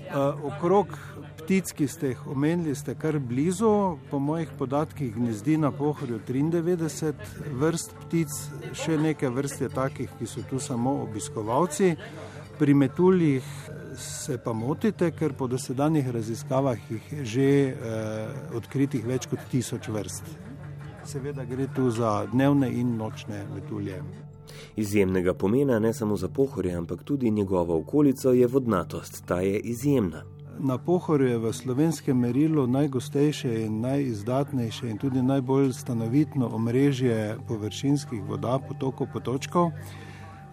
Eh, 0.00 0.16
okrog 0.44 0.98
ptic, 1.44 1.72
ki 1.72 1.88
ste 1.88 2.08
jih 2.08 2.26
omenili, 2.26 2.74
ste 2.74 2.94
kar 2.94 3.18
blizu. 3.18 3.96
Po 4.10 4.18
mojih 4.18 4.48
podatkih 4.58 5.14
gnezdi 5.14 5.56
na 5.56 5.70
pohorju 5.70 6.20
93 6.28 7.14
vrst 7.60 7.92
ptic, 8.00 8.28
še 8.72 8.98
nekaj 8.98 9.28
vrst 9.28 9.60
je 9.60 9.68
takih, 9.68 10.10
ki 10.18 10.26
so 10.26 10.44
tu 10.50 10.58
samo 10.58 11.02
obiskovalci. 11.02 11.96
Pri 12.58 12.74
metuljih 12.74 13.44
se 13.96 14.38
pa 14.38 14.52
motite, 14.52 15.10
ker 15.10 15.32
po 15.32 15.46
dosedanjih 15.46 16.10
raziskavah 16.10 16.90
jih 16.90 17.12
je 17.12 17.24
že 17.24 17.48
eh, 17.66 17.74
odkritih 18.54 19.06
več 19.06 19.26
kot 19.26 19.42
tisoč 19.50 19.88
vrst. 19.88 20.30
Seveda 21.04 21.44
gre 21.44 21.66
tu 21.74 21.90
za 21.90 22.26
dnevne 22.32 22.70
in 22.72 22.96
nočne 22.96 23.42
metulje. 23.54 23.98
Izjemnega 24.76 25.34
pomena 25.34 25.78
ne 25.78 25.92
samo 25.92 26.16
za 26.16 26.28
pohorje, 26.28 26.74
ampak 26.74 27.02
tudi 27.02 27.30
njegovo 27.30 27.78
okolico 27.78 28.32
je 28.32 28.46
vodnatost. 28.46 29.22
Ta 29.26 29.40
je 29.40 29.58
izjemna. 29.58 30.22
Na 30.58 30.78
pohorju 30.78 31.28
je 31.28 31.38
v 31.38 31.52
slovenskem 31.52 32.18
merilu 32.18 32.66
najgostejše 32.66 33.64
in 33.64 33.80
najizdatnejše 33.80 34.90
in 34.90 34.98
tudi 34.98 35.22
najbolj 35.22 35.72
stanovitno 35.72 36.48
omrežje 36.48 37.36
površinskih 37.48 38.22
voda, 38.22 38.58
potokov, 38.68 39.08
potočkov. 39.12 39.70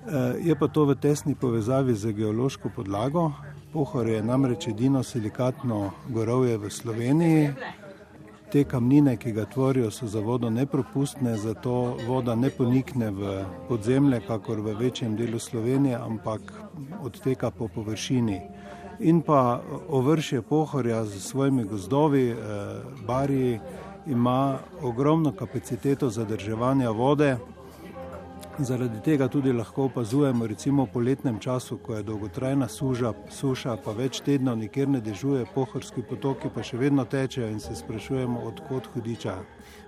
Eh, 0.02 0.36
je 0.42 0.56
pa 0.56 0.68
to 0.68 0.86
v 0.86 0.96
tesni 0.96 1.36
povezavi 1.36 1.96
z 1.96 2.14
geološko 2.14 2.70
podlago. 2.76 3.32
Pohor 3.74 4.08
je 4.08 4.24
namreč 4.24 4.68
edino 4.68 5.04
silikatno 5.04 5.92
gorovje 6.10 6.58
v 6.58 6.70
Sloveniji. 6.70 7.50
Te 8.52 8.64
kamnine, 8.64 9.16
ki 9.18 9.32
ga 9.32 9.46
tvorijo, 9.46 9.92
so 9.92 10.08
za 10.08 10.20
vodo 10.20 10.50
nepropustne, 10.50 11.38
zato 11.38 11.96
voda 12.08 12.36
ne 12.36 12.50
ponikne 12.50 13.12
v 13.12 13.46
podzemlje, 13.70 14.20
kakor 14.28 14.60
v 14.60 14.76
večjem 14.76 15.16
delu 15.16 15.40
Slovenije, 15.40 15.96
ampak 15.96 16.42
odteka 17.04 17.52
po 17.52 17.68
površini 17.68 18.42
in 19.02 19.22
pa 19.22 19.62
ovršje 19.90 20.42
pohorja 20.42 21.06
z 21.06 21.20
svojimi 21.20 21.64
gozdovi, 21.64 22.30
eh, 22.30 22.36
barji, 23.08 23.60
ima 24.08 24.58
ogromno 24.82 25.32
kapaciteto 25.32 26.10
zadrževanja 26.10 26.90
vode. 26.90 27.38
Zaradi 28.62 29.00
tega 29.02 29.28
tudi 29.28 29.52
lahko 29.52 29.88
opazujemo, 29.90 30.48
recimo 30.48 30.84
v 30.86 30.92
poletnem 30.94 31.40
času, 31.40 31.78
ko 31.82 31.96
je 31.96 32.04
dolgotrajna 32.04 32.68
suža, 32.70 33.14
suša, 33.30 33.78
pa 33.82 33.96
več 33.98 34.20
tednov 34.22 34.60
nikjer 34.60 34.90
ne 34.90 35.02
dežuje, 35.02 35.48
pohorski 35.56 36.04
potoki 36.06 36.52
pa 36.54 36.62
še 36.62 36.78
vedno 36.78 37.06
tečejo 37.10 37.50
in 37.50 37.58
se 37.60 37.74
sprašujemo, 37.76 38.44
odkot 38.52 38.92
hudiča. 38.94 39.36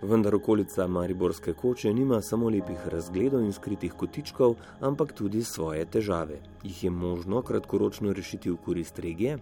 Vendar 0.01 0.35
okolica 0.35 0.87
Mariborske 0.87 1.53
koče 1.53 1.93
nima 1.93 2.21
samo 2.21 2.49
lepih 2.49 2.87
razgledov 2.89 3.45
in 3.45 3.53
skritih 3.53 3.93
kotičkov, 3.93 4.57
ampak 4.81 5.13
tudi 5.13 5.43
svoje 5.43 5.85
težave. 5.85 6.41
Jih 6.63 6.83
je 6.83 6.89
možno 6.89 7.45
kratkoročno 7.45 8.13
rešiti 8.13 8.49
v 8.49 8.57
korist 8.57 8.99
regije? 8.99 9.37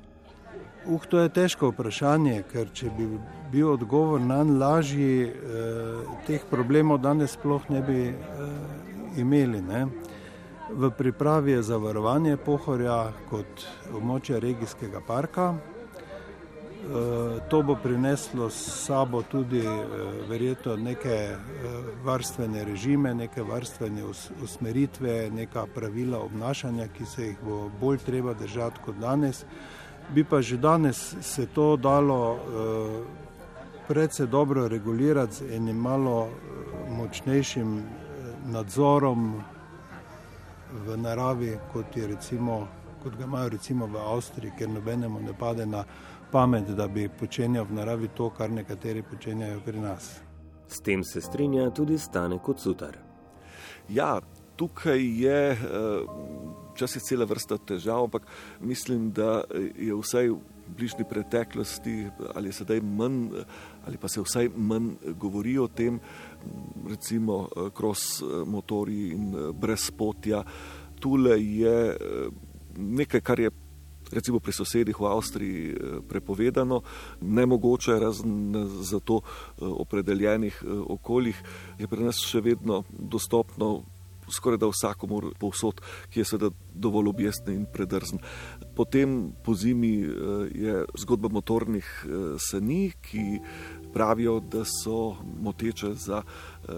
Uh, 0.86 1.06
to 1.10 1.20
je 1.20 1.30
težko 1.30 1.70
vprašanje, 1.72 2.44
ker 2.52 2.70
če 2.74 2.90
bi 2.98 3.08
bil 3.52 3.74
odgovor 3.76 4.22
na 4.22 4.42
lažji, 4.44 5.30
eh, 5.30 6.16
teh 6.28 6.42
problemov 6.50 7.02
danes 7.02 7.38
sploh 7.38 7.70
ne 7.70 7.82
bi 7.82 8.00
eh, 8.10 8.91
imeli. 9.18 9.62
Ne? 9.62 9.88
V 10.70 10.92
pripravi 10.98 11.52
je 11.52 11.64
zavarovanje 11.64 12.38
pohorja 12.38 13.12
kot 13.30 13.66
območja 13.94 14.40
regijskega 14.40 15.02
parka. 15.08 15.54
Eh, 16.82 17.40
to 17.50 17.62
bo 17.64 17.76
prineslo 17.76 18.50
s 18.50 18.86
sabo 18.86 19.22
tudi 19.22 19.60
eh, 19.60 19.86
verjetno 20.30 20.76
neke 20.76 21.10
eh, 21.10 21.38
varstvene 22.04 22.64
režime, 22.64 23.14
neke 23.14 23.44
varstvene 23.44 24.04
usmeritve, 24.44 25.30
neka 25.30 25.66
pravila 25.76 26.20
obnašanja, 26.20 26.88
ki 26.88 27.06
se 27.06 27.26
jih 27.26 27.38
bo 27.46 27.70
bolj 27.82 27.98
treba 27.98 28.34
držati 28.34 28.80
kot 28.86 28.96
danes. 28.96 29.46
Bi 30.10 30.24
pa 30.24 30.42
že 30.42 30.58
danes 30.58 31.16
se 31.22 31.46
to 31.46 31.76
dalo 31.78 32.40
predvsej 33.88 34.28
dobro 34.28 34.68
regulirati 34.68 35.36
z 35.36 35.56
enim 35.56 35.78
malo 35.78 36.30
močnejšim 36.90 37.84
nadzorom 38.52 39.44
v 40.86 40.98
naravi, 40.98 41.58
kot, 41.74 41.96
recimo, 41.96 42.68
kot 43.04 43.16
ga 43.18 43.24
imajo 43.24 43.50
recimo 43.50 43.88
v 43.88 44.00
Avstriji, 44.00 44.54
ker 44.58 44.70
nobenemu 44.70 45.20
ne 45.20 45.34
pade 45.40 45.66
na 45.66 45.84
pamet, 46.32 46.70
da 46.76 46.88
bi 46.88 47.10
počenjal 47.10 47.66
v 47.66 47.80
naravi 47.80 48.10
to, 48.16 48.30
kar 48.30 48.52
nekateri 48.52 49.04
počenjajo 49.04 49.60
pri 49.66 49.80
nas. 49.80 50.12
S 50.68 50.80
tem 50.80 51.04
se 51.04 51.22
strinja 51.22 51.70
tudi 51.70 51.98
stane 52.00 52.40
kot 52.40 52.60
sutar. 52.60 52.98
Ja, 53.90 54.20
tukaj 54.56 55.02
je 55.24 55.58
včasih 56.74 57.04
cela 57.04 57.26
vrsta 57.26 57.58
težav, 57.58 58.04
ampak 58.04 58.28
mislim, 58.60 59.12
da 59.12 59.44
je 59.76 59.96
vsaj 59.96 60.32
bližnji 60.78 61.06
preteklosti 61.10 61.96
ali 62.36 62.52
sedaj 62.54 62.82
manj, 62.82 63.30
ali 63.88 63.98
pa 63.98 64.08
se 64.08 64.22
vsaj 64.22 64.50
manj 64.56 64.94
govori 65.20 65.58
o 65.58 65.68
tem, 65.68 66.00
recimo 66.90 67.48
kros 67.74 68.22
motori 68.46 69.12
in 69.16 69.34
brezpotja. 69.54 70.44
Tule 71.02 71.38
je 71.42 71.76
nekaj, 72.78 73.22
kar 73.22 73.40
je 73.40 73.52
recimo 74.12 74.40
pri 74.40 74.52
sosedih 74.52 75.00
v 75.00 75.08
Avstriji 75.08 75.62
eh, 75.72 75.76
prepovedano, 76.08 76.82
nemogoče 77.22 78.00
razen 78.00 78.54
za 78.84 79.00
to 79.00 79.22
eh, 79.24 79.66
opredeljenih 79.66 80.64
eh, 80.64 80.68
okoljih, 80.68 81.44
je 81.80 81.88
pri 81.88 82.04
nas 82.04 82.20
še 82.20 82.44
vedno 82.44 82.84
dostopno 82.92 83.82
skoraj 84.30 84.60
da 84.62 84.70
vsakomur 84.72 85.32
povsod, 85.40 85.82
ki 86.10 86.22
je 86.22 86.26
seveda 86.26 86.52
dovolj 86.74 87.10
objestni 87.10 87.56
in 87.56 87.66
predrzen. 87.74 88.20
Potem 88.76 89.32
po 89.44 89.56
zimi 89.56 89.94
je 90.56 90.86
zgodba 91.04 91.30
motornih 91.32 91.88
seni, 92.40 92.92
ki 93.02 93.40
pravijo, 93.94 94.40
da 94.40 94.64
so 94.66 95.16
moteče 95.42 95.94
za 95.96 96.22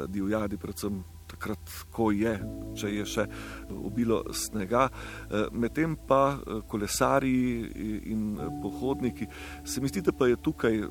divjadi, 0.08 0.58
predvsem 0.58 1.04
takrat, 1.34 1.74
ko 1.94 2.10
je, 2.14 2.34
če 2.78 2.92
je 2.94 3.06
še 3.10 3.26
obilo 3.74 4.22
snega. 4.38 4.88
Eh, 4.90 5.50
medtem 5.52 5.96
pa 6.08 6.38
eh, 6.38 6.62
kolesari 6.70 7.34
in 8.14 8.38
pohodniki, 8.62 9.28
se 9.66 9.82
mi 9.82 9.92
zdi, 9.92 10.04
da 10.06 10.14
pa 10.16 10.30
je 10.30 10.40
tukaj 10.44 10.80
eh, 10.84 10.90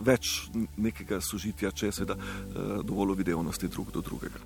več 0.00 0.50
nekega 0.76 1.20
sožitja, 1.20 1.70
če 1.70 1.92
seveda 1.92 2.16
dovolj 2.82 3.16
videvnosti 3.20 3.68
drug 3.68 3.92
do 3.94 4.02
drugega. 4.04 4.40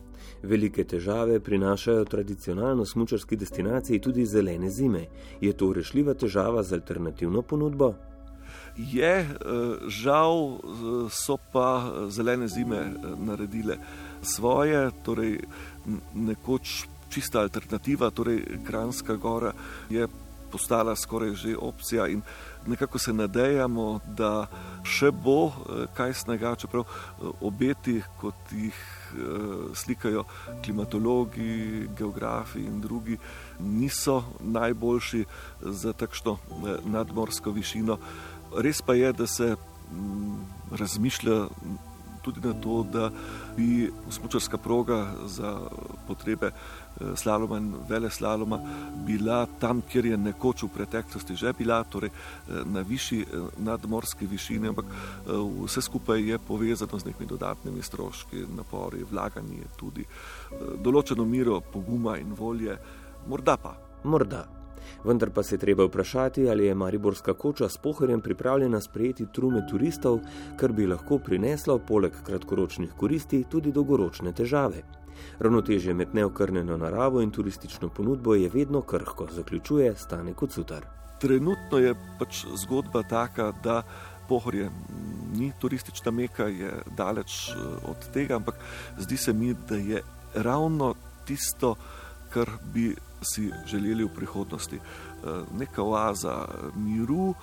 Velike 0.44 0.84
težave 0.84 1.38
prinašajo 1.40 2.04
tradicionalno 2.04 2.84
smučarski 2.86 3.36
destinaciji 3.36 4.00
tudi 4.00 4.26
zelene 4.26 4.70
zime. 4.70 5.06
Je 5.40 5.52
to 5.52 5.72
rešljiva 5.72 6.14
težava 6.14 6.62
z 6.62 6.76
alternativno 6.80 7.42
ponudbo? 7.42 7.94
Je, 8.76 9.14
žal 9.88 10.58
so 11.10 11.36
pa 11.52 11.68
zelene 12.10 12.48
zime 12.48 12.82
naredile 13.22 13.78
svoje, 14.22 14.90
torej 15.06 15.38
nekoč 16.14 16.84
čista 17.08 17.40
alternativa, 17.46 18.10
torej 18.10 18.42
Kranska 18.66 19.14
gora 19.14 19.52
je 19.90 20.08
postala 20.50 20.96
skoraj 20.96 21.34
že 21.34 21.56
opcija 21.56 22.06
in 22.08 22.22
nekako 22.66 22.98
se 22.98 23.12
nadejamo, 23.12 24.00
da 24.16 24.46
še 24.84 25.10
bo 25.10 25.52
kaj 25.96 26.14
snega, 26.14 26.54
čeprav 26.56 26.84
obeti, 27.40 28.00
kot 28.20 28.52
jih 28.52 28.78
slikajo 29.74 30.24
klimatologi, 30.64 31.88
geografi 31.98 32.64
in 32.64 32.80
drugi, 32.80 33.18
niso 33.60 34.22
najboljši 34.40 35.24
za 35.60 35.92
takšno 35.92 36.38
nadmorsko 36.84 37.50
višino. 37.54 37.98
Res 38.56 38.82
pa 38.82 38.94
je, 38.94 39.12
da 39.12 39.26
se 39.26 39.54
razmišlja 40.70 41.46
tudi 42.24 42.40
na 42.40 42.54
to, 42.56 42.82
da 42.92 43.10
bi 43.56 43.92
smočarska 44.10 44.58
proga 44.58 45.06
za 45.26 45.58
potrebe 46.06 46.46
eh, 46.46 47.16
slaloma 47.16 47.58
in 47.58 47.74
vele 47.88 48.10
slaloma 48.10 48.58
bila 49.06 49.46
tam, 49.60 49.82
kjer 49.82 50.06
je 50.06 50.16
nekoč 50.16 50.62
v 50.62 50.72
preteklosti 50.74 51.36
že 51.36 51.52
bila, 51.52 51.82
torej 51.84 52.10
eh, 52.10 52.64
na 52.64 52.80
višji 52.80 53.20
eh, 53.22 53.46
nadmorski 53.58 54.26
višini, 54.26 54.68
ampak 54.68 54.84
vse 55.64 55.82
skupaj 55.82 56.22
je 56.30 56.38
povezano 56.38 56.98
z 56.98 57.10
nekimi 57.12 57.28
dodatnimi 57.28 57.82
stroški, 57.82 58.46
napori, 58.56 59.04
vlaganje 59.10 59.68
tudi 59.76 60.04
določeno 60.82 61.24
miro 61.24 61.60
poguma 61.60 62.18
in 62.18 62.34
volje, 62.34 62.76
morda 63.28 63.56
pa. 63.56 63.76
Morda. 64.04 64.63
Vendar 65.04 65.30
pa 65.30 65.42
se 65.42 65.58
treba 65.58 65.84
vprašati, 65.84 66.48
ali 66.50 66.66
je 66.66 66.74
Mariborska 66.74 67.34
koča 67.34 67.68
s 67.68 67.78
pohorjem 67.78 68.20
pripravljena 68.20 68.80
sprejeti 68.80 69.26
trume 69.32 69.66
turistov, 69.70 70.20
kar 70.56 70.72
bi 70.72 70.86
lahko 70.86 71.18
prineslo 71.18 71.78
poleg 71.78 72.12
kratkoročnih 72.26 72.92
koristi 72.96 73.44
tudi 73.50 73.72
dolgoročne 73.72 74.32
težave. 74.32 74.82
Ravnotežje 75.38 75.94
med 75.94 76.14
neokrnjeno 76.14 76.76
naravo 76.76 77.22
in 77.22 77.30
turistično 77.30 77.88
ponudbo 77.88 78.34
je 78.34 78.50
vedno 78.54 78.80
krhko, 78.82 79.28
zaključuje 79.32 79.94
Stane 79.96 80.34
Kocutar. 80.34 80.86
Trenutno 81.20 81.78
je 81.78 81.94
pač 82.18 82.44
zgodba 82.54 83.02
taka, 83.02 83.52
da 83.64 83.82
pohorje 84.28 84.70
ni 85.34 85.52
turistična 85.60 86.10
meka, 86.10 86.44
je 86.44 86.72
daleč 86.96 87.48
eh, 87.48 87.54
od 87.88 88.08
tega, 88.12 88.36
ampak 88.36 88.54
zdi 88.98 89.16
se 89.16 89.32
mi, 89.32 89.54
da 89.68 89.76
je 89.76 90.02
ravno 90.34 90.94
tisto, 91.24 91.74
kar 92.30 92.50
bi 92.74 92.94
si 93.24 93.50
želeli 93.66 94.04
v 94.04 94.14
prihodnosti. 94.14 94.76
Eh, 94.76 95.42
neka 95.58 95.82
oaza 95.82 96.46
miru, 96.76 97.34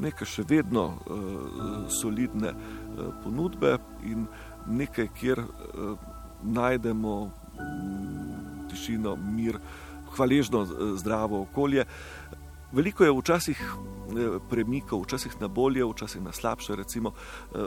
nekaj 0.00 0.28
še 0.28 0.44
vedno 0.48 0.84
eh, 0.92 1.22
solidne 1.90 2.52
eh, 2.52 2.56
ponudbe 3.24 3.78
in 4.04 4.26
nekaj, 4.66 5.08
kjer 5.18 5.40
najdemo 6.42 7.14
mm, 7.26 8.68
tišino, 8.70 9.16
mir, 9.16 9.58
hvaležno 10.14 10.64
zdravo 11.00 11.40
okolje. 11.42 11.84
Veliko 12.72 13.04
je 13.04 13.12
včasih 13.12 13.58
eh, 13.60 14.38
premikov, 14.50 15.02
včasih 15.04 15.34
na 15.40 15.48
bolje, 15.48 15.84
včasih 15.84 16.22
na 16.22 16.32
slabše. 16.32 16.76
Recimo, 16.76 17.12
eh, 17.12 17.58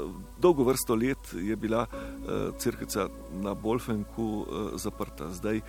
dolgo 0.42 0.64
vrsto 0.64 0.96
let 0.96 1.34
je 1.34 1.56
bila 1.56 1.86
eh, 1.86 2.50
crkvica 2.58 3.08
na 3.34 3.54
Bolfenku 3.54 4.46
zaprta, 4.76 5.30
zdaj 5.32 5.62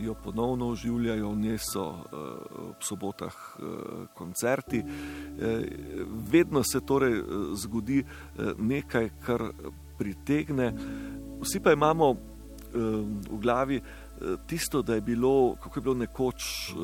jo 0.00 0.14
ponovno 0.24 0.68
oživljajo, 0.68 1.30
v 1.30 1.36
njej 1.36 1.58
so 1.58 1.84
ob 2.68 2.82
sobotah 2.84 3.34
koncerti. 4.14 4.82
Vedno 6.32 6.62
se 6.62 6.80
torej 6.80 7.22
zgodi 7.54 8.04
nekaj, 8.58 9.10
kar 9.24 9.42
pritegne. 9.98 10.74
Vsi 11.40 11.60
pa 11.60 11.72
imamo 11.72 12.12
v 12.72 13.40
glavi 13.40 13.80
tisto, 14.46 14.82
da 14.82 14.94
je 14.94 15.00
bilo, 15.00 15.56
kako 15.62 15.78
je 15.78 15.82
bilo 15.82 15.94
nekoč 15.94 16.42
eh, 16.42 16.74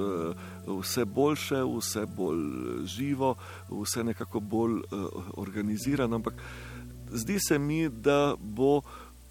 vse 0.81 1.05
boljše, 1.05 1.63
vse 1.79 2.07
bolj 2.07 2.43
živo, 2.85 3.35
vse 3.71 4.05
nekako 4.05 4.41
bolj 4.41 4.79
eh, 4.79 4.97
organizirano. 5.37 6.17
Ampak 6.17 6.35
zdi 7.11 7.39
se 7.41 7.59
mi, 7.59 7.89
da 7.89 8.35
bo 8.39 8.81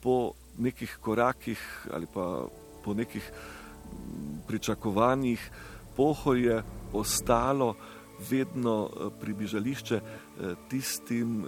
po 0.02 0.32
nekih 0.58 0.98
korakih 1.02 1.88
ali 1.94 2.08
pa 2.14 2.48
po 2.84 2.94
nekih 2.94 3.32
mm, 3.32 4.48
pričakovanjih 4.48 5.52
pohorje 5.96 6.64
ostalo 6.94 7.76
vedno 8.30 8.90
eh, 8.90 9.10
približališče 9.22 10.02
tistim 10.70 11.46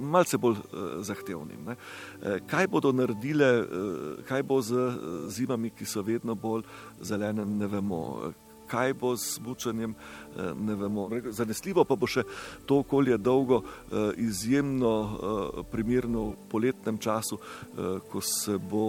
malce 0.00 0.38
bolj 0.38 0.58
uh, 0.58 0.88
zahtevnim. 1.04 1.64
Ne. 1.66 1.76
Eh, 2.22 2.40
kaj 2.46 2.66
bodo 2.66 2.92
naredile, 2.92 3.50
uh, 3.60 4.24
kaj 4.28 4.42
bo 4.42 4.60
z 4.62 4.90
zimami, 5.28 5.70
ki 5.70 5.84
so 5.84 6.02
vedno 6.02 6.34
bolj 6.34 6.64
zelene, 7.00 7.44
ne 7.44 7.66
vemo 7.66 8.32
kaj 8.66 8.92
bo 8.92 9.16
s 9.16 9.36
smučanjem, 9.36 9.94
eh, 9.94 10.52
ne 10.60 10.74
vemo. 10.74 11.08
Zanesljivo 11.30 11.84
pa 11.84 11.96
bo 11.96 12.06
še 12.06 12.24
to 12.66 12.80
okolje 12.84 13.16
dolgo, 13.18 13.62
eh, 13.62 14.12
izjemno 14.16 14.92
eh, 15.06 15.62
primerno 15.70 16.26
v 16.26 16.34
poletnem 16.50 16.98
času, 16.98 17.38
ko 18.10 18.20
se 18.20 18.58
bo 18.58 18.84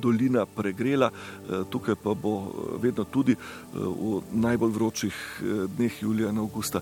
dolina 0.00 0.46
pregrela, 0.46 1.10
tukaj 1.70 1.94
pa 2.02 2.14
bo 2.14 2.52
vedno 2.82 3.04
tudi 3.04 3.36
v 3.74 4.22
najbolj 4.32 4.72
vročih 4.72 5.14
dneh 5.76 6.02
julija 6.02 6.30
in 6.30 6.38
avgusta 6.38 6.80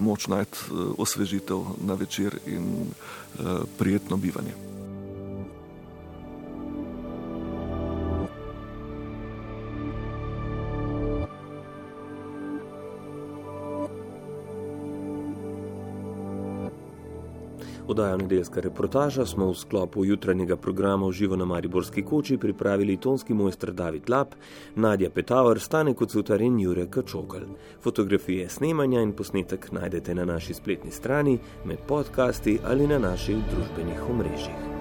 moč 0.00 0.26
najti 0.26 0.58
osvežitev 0.98 1.78
na 1.86 1.94
večer 1.94 2.38
in 2.46 2.90
prijetno 3.78 4.16
bivanje. 4.16 4.67
Oddajo 17.88 18.16
nedeljska 18.16 18.60
reportaža 18.60 19.24
smo 19.26 19.46
v 19.48 19.54
sklopu 19.54 20.04
jutranjega 20.04 20.56
programa 20.56 21.06
v 21.06 21.12
živo 21.12 21.36
na 21.36 21.44
Mariborski 21.44 22.02
koči 22.02 22.36
pripravili 22.36 22.96
tonski 22.96 23.34
mojster 23.34 23.72
David 23.72 24.10
Lap, 24.10 24.34
Nadja 24.76 25.10
Petauer, 25.10 25.60
Stane 25.60 25.94
Kocutar 25.94 26.40
in 26.40 26.60
Jure 26.60 26.86
Kačokal. 26.90 27.48
Fotografije 27.80 28.48
snemanja 28.48 29.00
in 29.00 29.12
posnetek 29.12 29.72
najdete 29.72 30.14
na 30.14 30.24
naši 30.24 30.54
spletni 30.54 30.90
strani, 30.90 31.38
med 31.64 31.78
podcasti 31.88 32.58
ali 32.64 32.86
na 32.86 32.98
naših 32.98 33.36
družbenih 33.36 34.10
omrežjih. 34.10 34.77